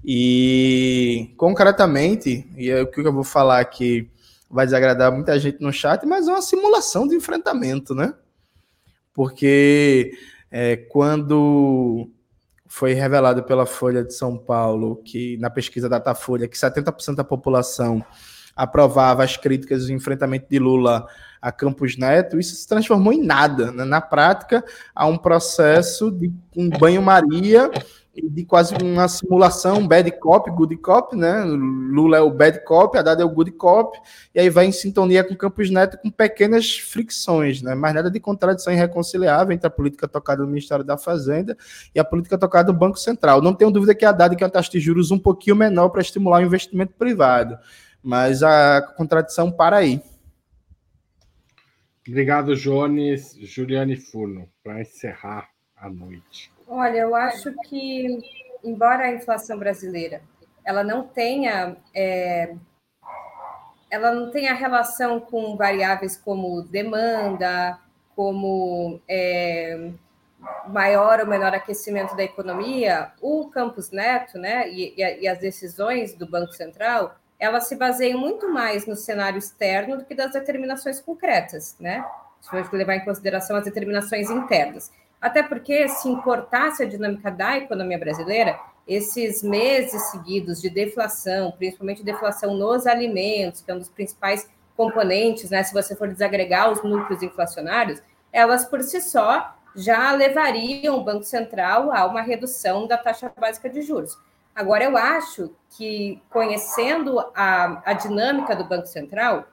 [0.02, 4.10] e concretamente, e é o que eu vou falar aqui
[4.50, 8.14] vai desagradar muita gente no chat, mas é uma simulação de enfrentamento, né?
[9.12, 10.12] Porque
[10.58, 12.10] é, quando
[12.66, 18.02] foi revelado pela Folha de São Paulo que na pesquisa Datafolha que 70% da população
[18.56, 21.06] aprovava as críticas do enfrentamento de Lula
[21.42, 23.70] a Campos Neto, isso se transformou em nada.
[23.70, 23.84] Né?
[23.84, 27.70] Na prática, há um processo de um banho-maria
[28.22, 31.44] de quase uma simulação bad cop, good cop, né?
[31.44, 33.98] Lula é o bad cop, Haddad é o good cop,
[34.34, 37.74] e aí vai em sintonia com Campos Neto com pequenas fricções, né?
[37.74, 41.56] Mas nada de contradição irreconciliável entre a política tocada no Ministério da Fazenda
[41.94, 43.40] e a política tocada no Banco Central.
[43.42, 46.00] Não tenho dúvida que a Haddad quer uma taxa de juros um pouquinho menor para
[46.00, 47.58] estimular o investimento privado,
[48.02, 50.00] mas a contradição para aí.
[52.08, 53.36] Obrigado, Jones.
[53.40, 56.55] Juliane Furno, para encerrar a noite.
[56.68, 58.18] Olha, eu acho que,
[58.64, 60.20] embora a inflação brasileira
[60.66, 62.56] ela não tenha é,
[63.88, 67.78] ela não tenha relação com variáveis como demanda,
[68.16, 69.92] como é,
[70.66, 76.28] maior ou menor aquecimento da economia, o Campos Neto, né, e, e, as decisões do
[76.28, 81.76] Banco Central, elas se baseiam muito mais no cenário externo do que das determinações concretas,
[81.78, 82.04] né?
[82.40, 84.90] Se for levar em consideração as determinações internas.
[85.20, 92.04] Até porque, se importasse a dinâmica da economia brasileira, esses meses seguidos de deflação, principalmente
[92.04, 95.62] deflação nos alimentos, que é um dos principais componentes, né?
[95.62, 98.00] Se você for desagregar os núcleos inflacionários,
[98.32, 103.68] elas por si só já levariam o Banco Central a uma redução da taxa básica
[103.68, 104.16] de juros.
[104.54, 109.46] Agora, eu acho que, conhecendo a, a dinâmica do Banco Central,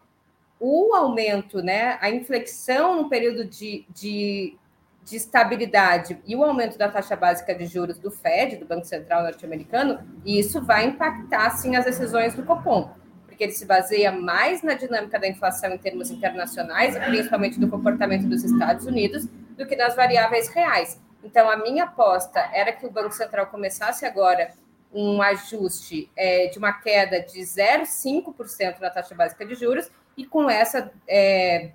[0.59, 4.57] o aumento, né, a inflexão no período de, de,
[5.05, 9.23] de estabilidade e o aumento da taxa básica de juros do Fed, do Banco Central
[9.23, 12.91] norte-americano, e isso vai impactar, sim, as decisões do Copom,
[13.25, 18.27] porque ele se baseia mais na dinâmica da inflação em termos internacionais, principalmente do comportamento
[18.27, 19.27] dos Estados Unidos,
[19.57, 21.01] do que nas variáveis reais.
[21.23, 24.51] Então, a minha aposta era que o Banco Central começasse agora
[24.93, 30.49] um ajuste é, de uma queda de 0,5% na taxa básica de juros, e com
[30.49, 31.71] essa, é,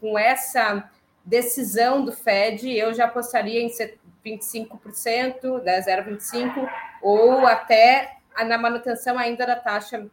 [0.00, 0.88] com essa
[1.24, 3.70] decisão do Fed, eu já apostaria em
[4.24, 6.68] 25%, né, 0,25%,
[7.02, 10.06] ou até na manutenção ainda da taxa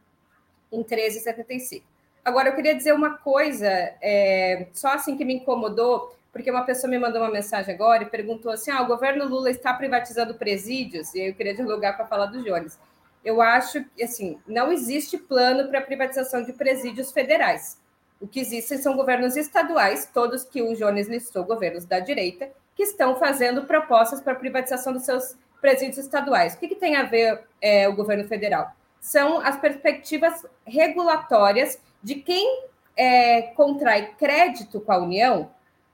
[0.71, 1.83] em 13,75%.
[2.23, 3.67] Agora, eu queria dizer uma coisa,
[3.99, 8.05] é, só assim que me incomodou, porque uma pessoa me mandou uma mensagem agora e
[8.05, 12.27] perguntou assim: ah, o governo Lula está privatizando presídios, e eu queria dialogar para falar
[12.27, 12.79] do Jones.
[13.25, 17.80] Eu acho que assim, não existe plano para privatização de presídios federais.
[18.21, 22.83] O que existem são governos estaduais, todos que o Jones listou, governos da direita, que
[22.83, 26.53] estão fazendo propostas para privatização dos seus presídios estaduais.
[26.53, 28.71] O que, que tem a ver é, o governo federal?
[28.99, 32.63] São as perspectivas regulatórias de quem
[32.95, 35.49] é, contrai crédito com a União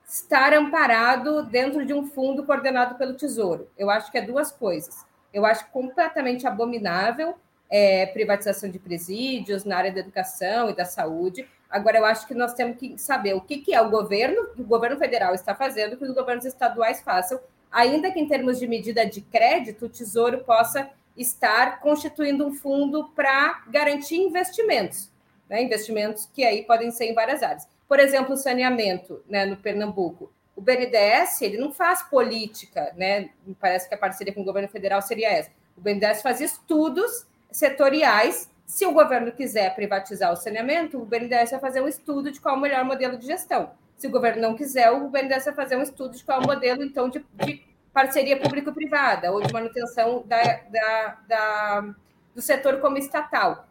[0.05, 3.69] estar amparado dentro de um fundo coordenado pelo Tesouro.
[3.77, 5.05] Eu acho que é duas coisas.
[5.33, 7.35] Eu acho completamente abominável
[7.69, 11.47] é, privatização de presídios na área da educação e da saúde.
[11.69, 14.61] Agora, eu acho que nós temos que saber o que, que é o governo, que
[14.61, 17.39] o governo federal está fazendo, que os governos estaduais façam,
[17.71, 23.09] ainda que em termos de medida de crédito, o Tesouro possa estar constituindo um fundo
[23.15, 25.09] para garantir investimentos,
[25.49, 25.61] né?
[25.61, 27.67] investimentos que aí podem ser em várias áreas.
[27.87, 30.31] Por exemplo, o saneamento né, no Pernambuco.
[30.55, 33.29] O BNDES ele não faz política, né?
[33.59, 35.51] Parece que a parceria com o governo federal seria essa.
[35.77, 38.49] O BNDES faz estudos setoriais.
[38.67, 42.53] Se o governo quiser privatizar o saneamento, o BNDES vai fazer um estudo de qual
[42.53, 43.71] é o melhor modelo de gestão.
[43.97, 46.45] Se o governo não quiser, o BNDES vai fazer um estudo de qual é o
[46.45, 51.95] modelo, então, de, de parceria público-privada ou de manutenção da, da, da,
[52.35, 53.65] do setor como estatal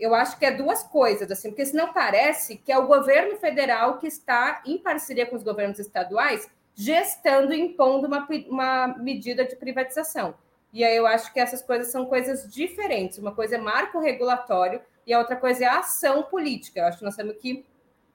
[0.00, 3.98] eu acho que é duas coisas, assim, porque senão parece que é o governo federal
[3.98, 9.56] que está, em parceria com os governos estaduais, gestando e impondo uma, uma medida de
[9.56, 10.34] privatização.
[10.74, 13.18] E aí eu acho que essas coisas são coisas diferentes.
[13.18, 16.80] Uma coisa é marco regulatório e a outra coisa é a ação política.
[16.80, 17.64] Eu acho que nós temos que,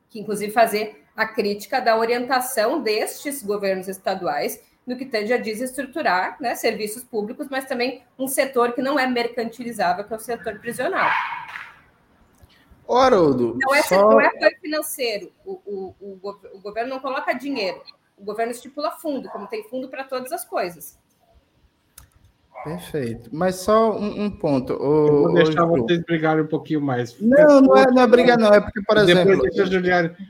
[0.10, 6.36] que inclusive, fazer a crítica da orientação destes governos estaduais no que tange a desestruturar
[6.42, 10.60] né, serviços públicos, mas também um setor que não é mercantilizável, que é o setor
[10.60, 11.10] prisional.
[12.86, 14.02] Ô, Haroldo, não é, só...
[14.02, 15.32] não é apoio financeiro.
[15.46, 17.82] O, o, o, o, governo não coloca dinheiro.
[18.18, 21.00] O governo estipula fundo, como tem fundo para todas as coisas.
[22.64, 23.30] Perfeito.
[23.32, 24.74] Mas só um, um ponto.
[24.74, 27.20] O, Eu vou deixar vocês brigarem um pouquinho mais.
[27.20, 28.54] Não, não é, não é briga, não.
[28.54, 29.42] É porque, por exemplo.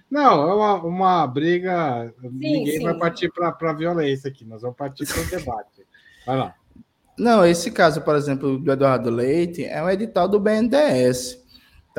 [0.09, 2.13] Não, é uma, uma briga.
[2.21, 2.83] Sim, ninguém sim.
[2.83, 4.45] vai partir para a violência aqui.
[4.45, 5.85] Nós vamos partir para o debate.
[6.25, 6.55] Vai lá.
[7.17, 11.48] Não, esse caso, por exemplo, do Eduardo Leite, é um edital do BNDES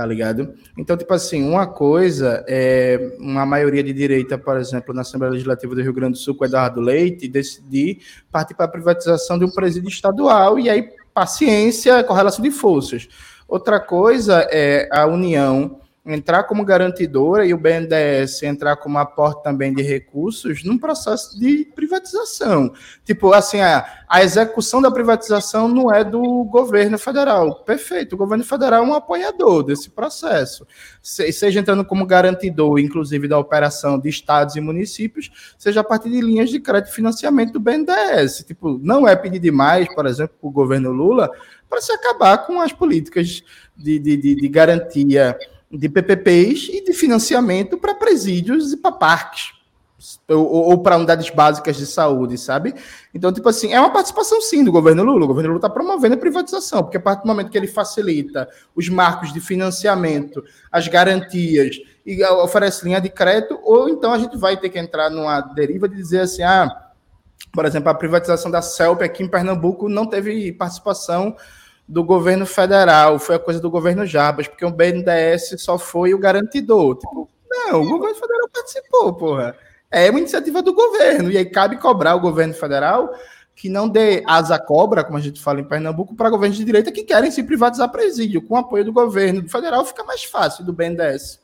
[0.01, 0.55] tá ligado?
[0.79, 5.75] Então, tipo assim, uma coisa é uma maioria de direita, por exemplo, na Assembleia Legislativa
[5.75, 7.99] do Rio Grande do Sul, com Eduardo Leite, decidir
[8.33, 13.09] partir para a privatização de um presídio estadual, e aí paciência, correlação de forças.
[13.47, 19.73] Outra coisa é a União entrar como garantidora e o BNDES entrar como aporte também
[19.75, 22.73] de recursos num processo de privatização.
[23.05, 27.63] Tipo, assim, a, a execução da privatização não é do governo federal.
[27.65, 30.67] Perfeito, o governo federal é um apoiador desse processo.
[31.03, 36.11] Se, seja entrando como garantidor, inclusive, da operação de estados e municípios, seja a partir
[36.11, 38.45] de linhas de crédito e financiamento do BNDES.
[38.47, 41.31] Tipo, não é pedir demais, por exemplo, para o governo Lula,
[41.69, 43.43] para se acabar com as políticas
[43.77, 45.39] de, de, de, de garantia
[45.71, 49.61] de PPPs e de financiamento para presídios e para parques
[50.29, 52.75] ou, ou para unidades básicas de saúde, sabe?
[53.15, 55.25] Então, tipo assim, é uma participação sim do governo Lula.
[55.25, 58.49] O governo Lula está promovendo a privatização, porque a partir do momento que ele facilita
[58.75, 60.43] os marcos de financiamento,
[60.73, 65.11] as garantias e oferece linha de crédito, ou então a gente vai ter que entrar
[65.11, 66.91] numa deriva de dizer assim, ah,
[67.53, 71.37] por exemplo, a privatização da CELP aqui em Pernambuco não teve participação
[71.91, 76.19] do governo federal, foi a coisa do governo Jabas, porque o BNDES só foi o
[76.21, 76.97] garantidor.
[76.97, 79.57] Tipo, não, o governo federal participou, porra.
[79.91, 83.13] É uma iniciativa do governo, e aí cabe cobrar o governo federal
[83.57, 86.93] que não dê asa cobra, como a gente fala em Pernambuco, para governos de direita
[86.93, 88.41] que querem se privatizar presídio.
[88.41, 91.41] Com o apoio do governo federal fica mais fácil, do BNDES.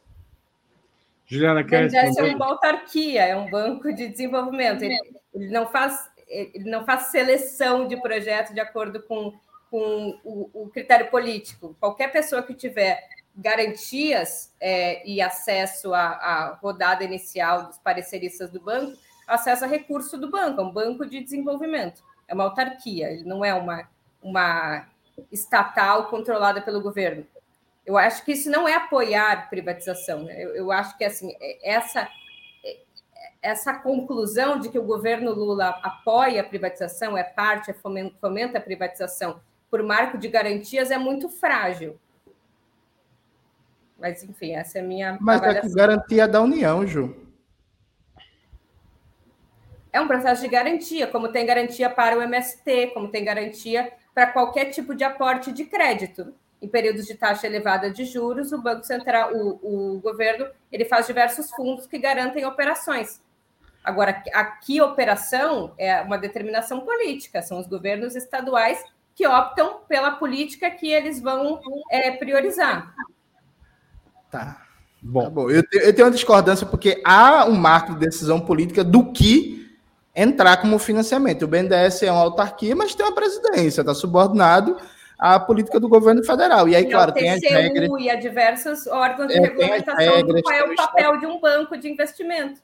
[1.26, 4.82] Juliana, quer O BNDES é uma autarquia, é um banco de desenvolvimento.
[4.82, 4.96] Ele,
[5.34, 9.34] ele, não faz, ele não faz seleção de projetos de acordo com
[9.70, 11.76] com o, o critério político.
[11.80, 13.02] Qualquer pessoa que tiver
[13.36, 18.96] garantias é, e acesso à, à, rodada inicial dos pareceristas do banco,
[19.26, 23.44] acesso a recurso do banco, é um banco de desenvolvimento, é uma autarquia, ele não
[23.44, 23.88] é uma,
[24.22, 24.86] uma
[25.30, 27.26] estatal controlada pelo governo.
[27.84, 30.24] Eu acho que isso não é apoiar privatização.
[30.24, 30.42] Né?
[30.42, 32.08] Eu, eu acho que assim é, essa
[32.64, 32.78] é,
[33.42, 38.58] essa conclusão de que o governo Lula apoia a privatização, é parte, é fomenta, fomenta
[38.58, 39.40] a privatização
[39.70, 41.98] por marco de garantias é muito frágil.
[43.98, 45.18] Mas, enfim, essa é a minha.
[45.20, 47.16] Mas é que garantia da União, Ju.
[49.92, 54.26] É um processo de garantia, como tem garantia para o MST, como tem garantia para
[54.26, 56.34] qualquer tipo de aporte de crédito.
[56.60, 61.06] Em períodos de taxa elevada de juros, o Banco Central, o, o governo, ele faz
[61.06, 63.22] diversos fundos que garantem operações.
[63.82, 68.84] Agora, aqui operação é uma determinação política, são os governos estaduais
[69.16, 71.58] que optam pela política que eles vão
[71.90, 72.94] é, priorizar.
[74.30, 74.62] Tá.
[75.00, 75.50] Bom, tá bom.
[75.50, 79.74] Eu, eu, tenho uma discordância porque há um marco de decisão política do que
[80.14, 81.44] entrar como financiamento.
[81.44, 84.76] O BNDES é uma autarquia, mas tem uma presidência, está subordinado
[85.18, 86.68] à política do governo federal.
[86.68, 87.88] E aí, claro, tem as regras.
[87.98, 91.76] E a diversos órgãos de é, regulamentação do qual é o papel de um banco
[91.78, 92.60] de investimento.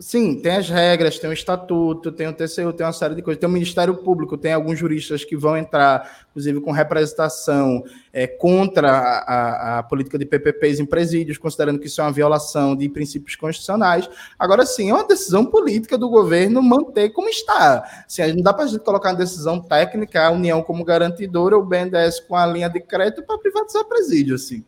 [0.00, 3.40] Sim, tem as regras, tem o estatuto, tem o TCU, tem uma série de coisas.
[3.40, 7.82] Tem o Ministério Público, tem alguns juristas que vão entrar, inclusive com representação
[8.12, 12.12] é, contra a, a, a, política de PPPs em presídios, considerando que isso é uma
[12.12, 14.08] violação de princípios constitucionais.
[14.38, 18.04] Agora sim, é uma decisão política do governo manter como está.
[18.06, 21.64] Assim, não dá para a gente colocar uma decisão técnica, a União como garantidora, o
[21.64, 24.64] BNDES com a linha de crédito para privatizar presídio, assim.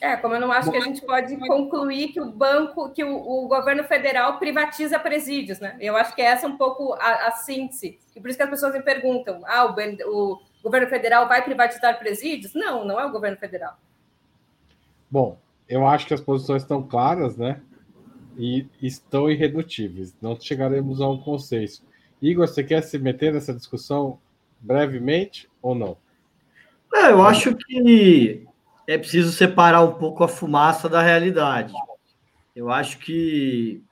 [0.00, 3.16] É, como eu não acho que a gente pode concluir que o banco, que o,
[3.16, 5.76] o governo federal privatiza presídios, né?
[5.78, 7.98] Eu acho que essa é um pouco a, a síntese.
[8.16, 11.98] E por isso que as pessoas me perguntam: ah, o, o governo federal vai privatizar
[11.98, 12.54] presídios?
[12.54, 13.78] Não, não é o governo federal.
[15.10, 15.38] Bom,
[15.68, 17.60] eu acho que as posições estão claras, né?
[18.38, 20.14] E estão irredutíveis.
[20.22, 21.84] Não chegaremos a um consenso.
[22.22, 24.18] Igor, você quer se meter nessa discussão
[24.60, 25.96] brevemente ou não?
[26.94, 28.46] É, eu acho que
[28.90, 31.72] é preciso separar um pouco a fumaça da realidade.
[32.56, 33.84] Eu acho que,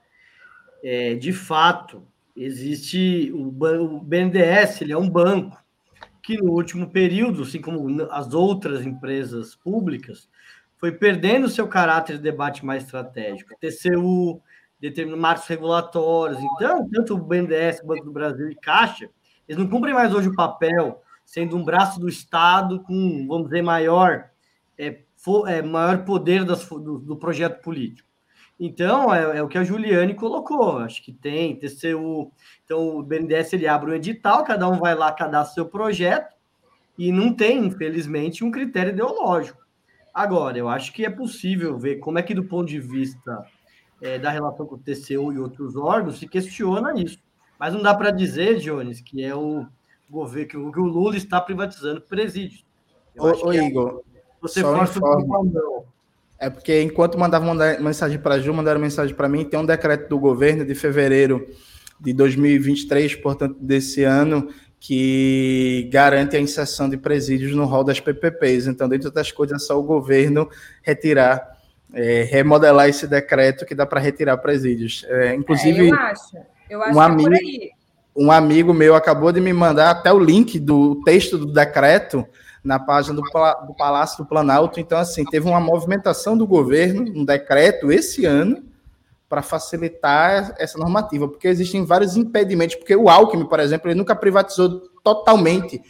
[0.83, 5.57] é, de fato, existe o, o BNDES, ele é um banco
[6.21, 10.29] que no último período, assim como as outras empresas públicas,
[10.75, 13.55] foi perdendo seu caráter de debate mais estratégico.
[13.57, 14.41] TCU
[14.81, 16.39] determina marcos regulatórios.
[16.41, 19.09] Então, tanto o BNDES, Banco do Brasil e Caixa,
[19.47, 23.61] eles não cumprem mais hoje o papel sendo um braço do Estado com, vamos dizer,
[23.61, 24.29] maior
[24.79, 28.07] é, for, é, maior poder das, do, do, projeto político.
[28.57, 30.77] Então, é, é, o que a Juliane colocou.
[30.77, 32.31] Acho que tem TCU.
[32.63, 36.33] Então, o BNDES ele abre um edital, cada um vai lá cadastra seu projeto,
[36.97, 39.59] e não tem, infelizmente, um critério ideológico.
[40.13, 43.45] Agora, eu acho que é possível ver como é que, do ponto de vista
[44.01, 47.19] é, da relação com o TCU e outros órgãos, se questiona isso.
[47.59, 49.65] Mas não dá para dizer, Jones, que é o
[50.09, 52.65] governo que o Lula está privatizando presídios.
[53.17, 54.03] ô, ô é Igor,
[54.41, 55.85] você força o
[56.39, 59.65] É porque enquanto mandava mandar mensagem para a Ju, mandaram mensagem para mim, tem um
[59.65, 61.47] decreto do governo de fevereiro
[61.99, 68.67] de 2023, portanto, desse ano, que garante a inserção de presídios no rol das PPPs.
[68.67, 70.49] Então, dentro das coisas, é só o governo
[70.81, 71.57] retirar,
[71.93, 75.05] é, remodelar esse decreto que dá para retirar presídios.
[75.09, 76.37] É, inclusive, é, eu acho.
[76.69, 77.29] Eu acho um amigo,
[78.15, 82.25] um amigo meu acabou de me mandar até o link do texto do decreto
[82.63, 84.79] na página do, do Palácio do Planalto.
[84.79, 88.63] Então, assim, teve uma movimentação do governo, um decreto esse ano,
[89.29, 94.15] para facilitar essa normativa, porque existem vários impedimentos, porque o Alckmin, por exemplo, ele nunca
[94.15, 95.81] privatizou totalmente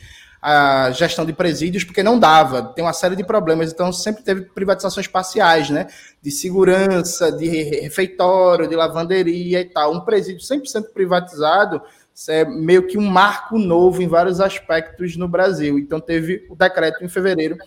[0.41, 4.41] a gestão de presídios, porque não dava, tem uma série de problemas, então sempre teve
[4.41, 5.87] privatizações parciais, né,
[6.21, 9.93] de segurança, de refeitório, de lavanderia e tal.
[9.93, 11.81] Um presídio 100% privatizado
[12.27, 15.79] é meio que um marco novo em vários aspectos no Brasil.
[15.79, 17.57] Então, teve o decreto em fevereiro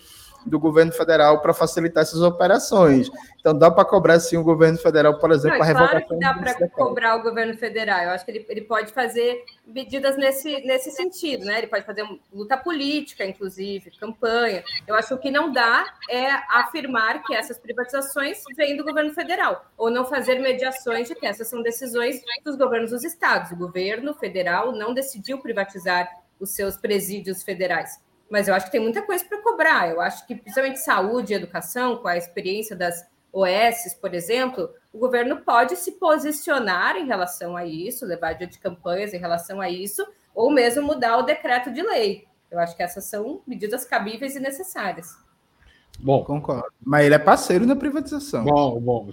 [0.47, 3.11] do governo federal para facilitar essas operações.
[3.41, 6.01] Então, dá para cobrar, sim, o governo federal, por exemplo, Não, a revogação...
[6.01, 8.01] Claro que dá para cobrar o governo federal.
[8.03, 11.59] Eu acho que ele, ele pode fazer medidas nesse, nesse sentido, né?
[11.59, 14.63] Ele pode fazer luta política, inclusive, campanha.
[14.87, 19.13] Eu acho que o que não dá é afirmar que essas privatizações vêm do governo
[19.13, 23.51] federal, ou não fazer mediações de que essas são decisões dos governos dos estados.
[23.51, 26.09] O governo federal não decidiu privatizar
[26.39, 27.99] os seus presídios federais
[28.33, 29.91] mas eu acho que tem muita coisa para cobrar.
[29.91, 34.99] Eu acho que, principalmente saúde e educação, com a experiência das OS, por exemplo, o
[34.99, 40.03] governo pode se posicionar em relação a isso, levar de campanhas em relação a isso,
[40.35, 42.27] ou mesmo mudar o decreto de lei.
[42.51, 45.15] Eu acho que essas são medidas cabíveis e necessárias.
[45.99, 46.73] Bom, concordo.
[46.83, 48.45] Mas ele é parceiro na privatização.
[48.45, 49.11] Bom, bom.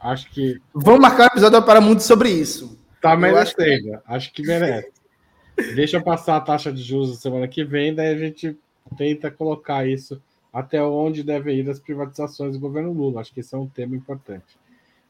[0.00, 0.60] Acho que.
[0.74, 2.76] Vamos marcar um episódio para muito sobre isso.
[3.00, 3.38] Tá merecendo.
[3.38, 4.00] Acho que...
[4.08, 4.96] acho que merece.
[5.74, 8.56] Deixa eu passar a taxa de juros semana que vem, daí a gente
[8.96, 10.20] tenta colocar isso
[10.52, 13.20] até onde devem ir as privatizações do governo Lula.
[13.20, 14.56] Acho que esse é um tema importante.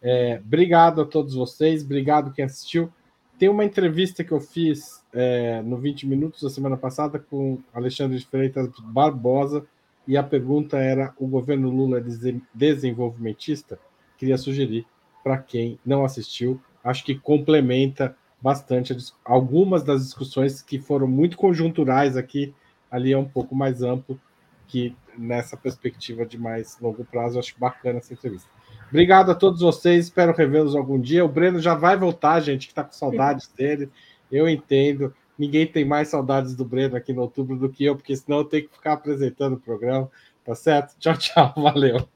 [0.02, 2.92] É, obrigado a todos vocês, obrigado quem assistiu.
[3.38, 8.18] Tem uma entrevista que eu fiz é, no 20 Minutos da semana passada com Alexandre
[8.18, 9.66] de Freitas Barbosa,
[10.06, 12.04] e a pergunta era: o governo Lula é
[12.54, 13.78] desenvolvimentista?
[14.16, 14.86] Queria sugerir
[15.22, 22.16] para quem não assistiu, acho que complementa bastante algumas das discussões que foram muito conjunturais
[22.16, 22.54] aqui,
[22.90, 24.18] ali é um pouco mais amplo,
[24.66, 28.48] que nessa perspectiva de mais longo prazo, acho bacana essa entrevista.
[28.88, 31.24] Obrigado a todos vocês, espero revê-los algum dia.
[31.24, 33.90] O Breno já vai voltar, gente, que está com saudades dele.
[34.30, 35.14] Eu entendo.
[35.38, 38.44] Ninguém tem mais saudades do Breno aqui no outubro do que eu, porque senão eu
[38.44, 40.10] tenho que ficar apresentando o programa.
[40.44, 40.96] Tá certo?
[40.98, 41.52] Tchau, tchau.
[41.58, 42.08] Valeu.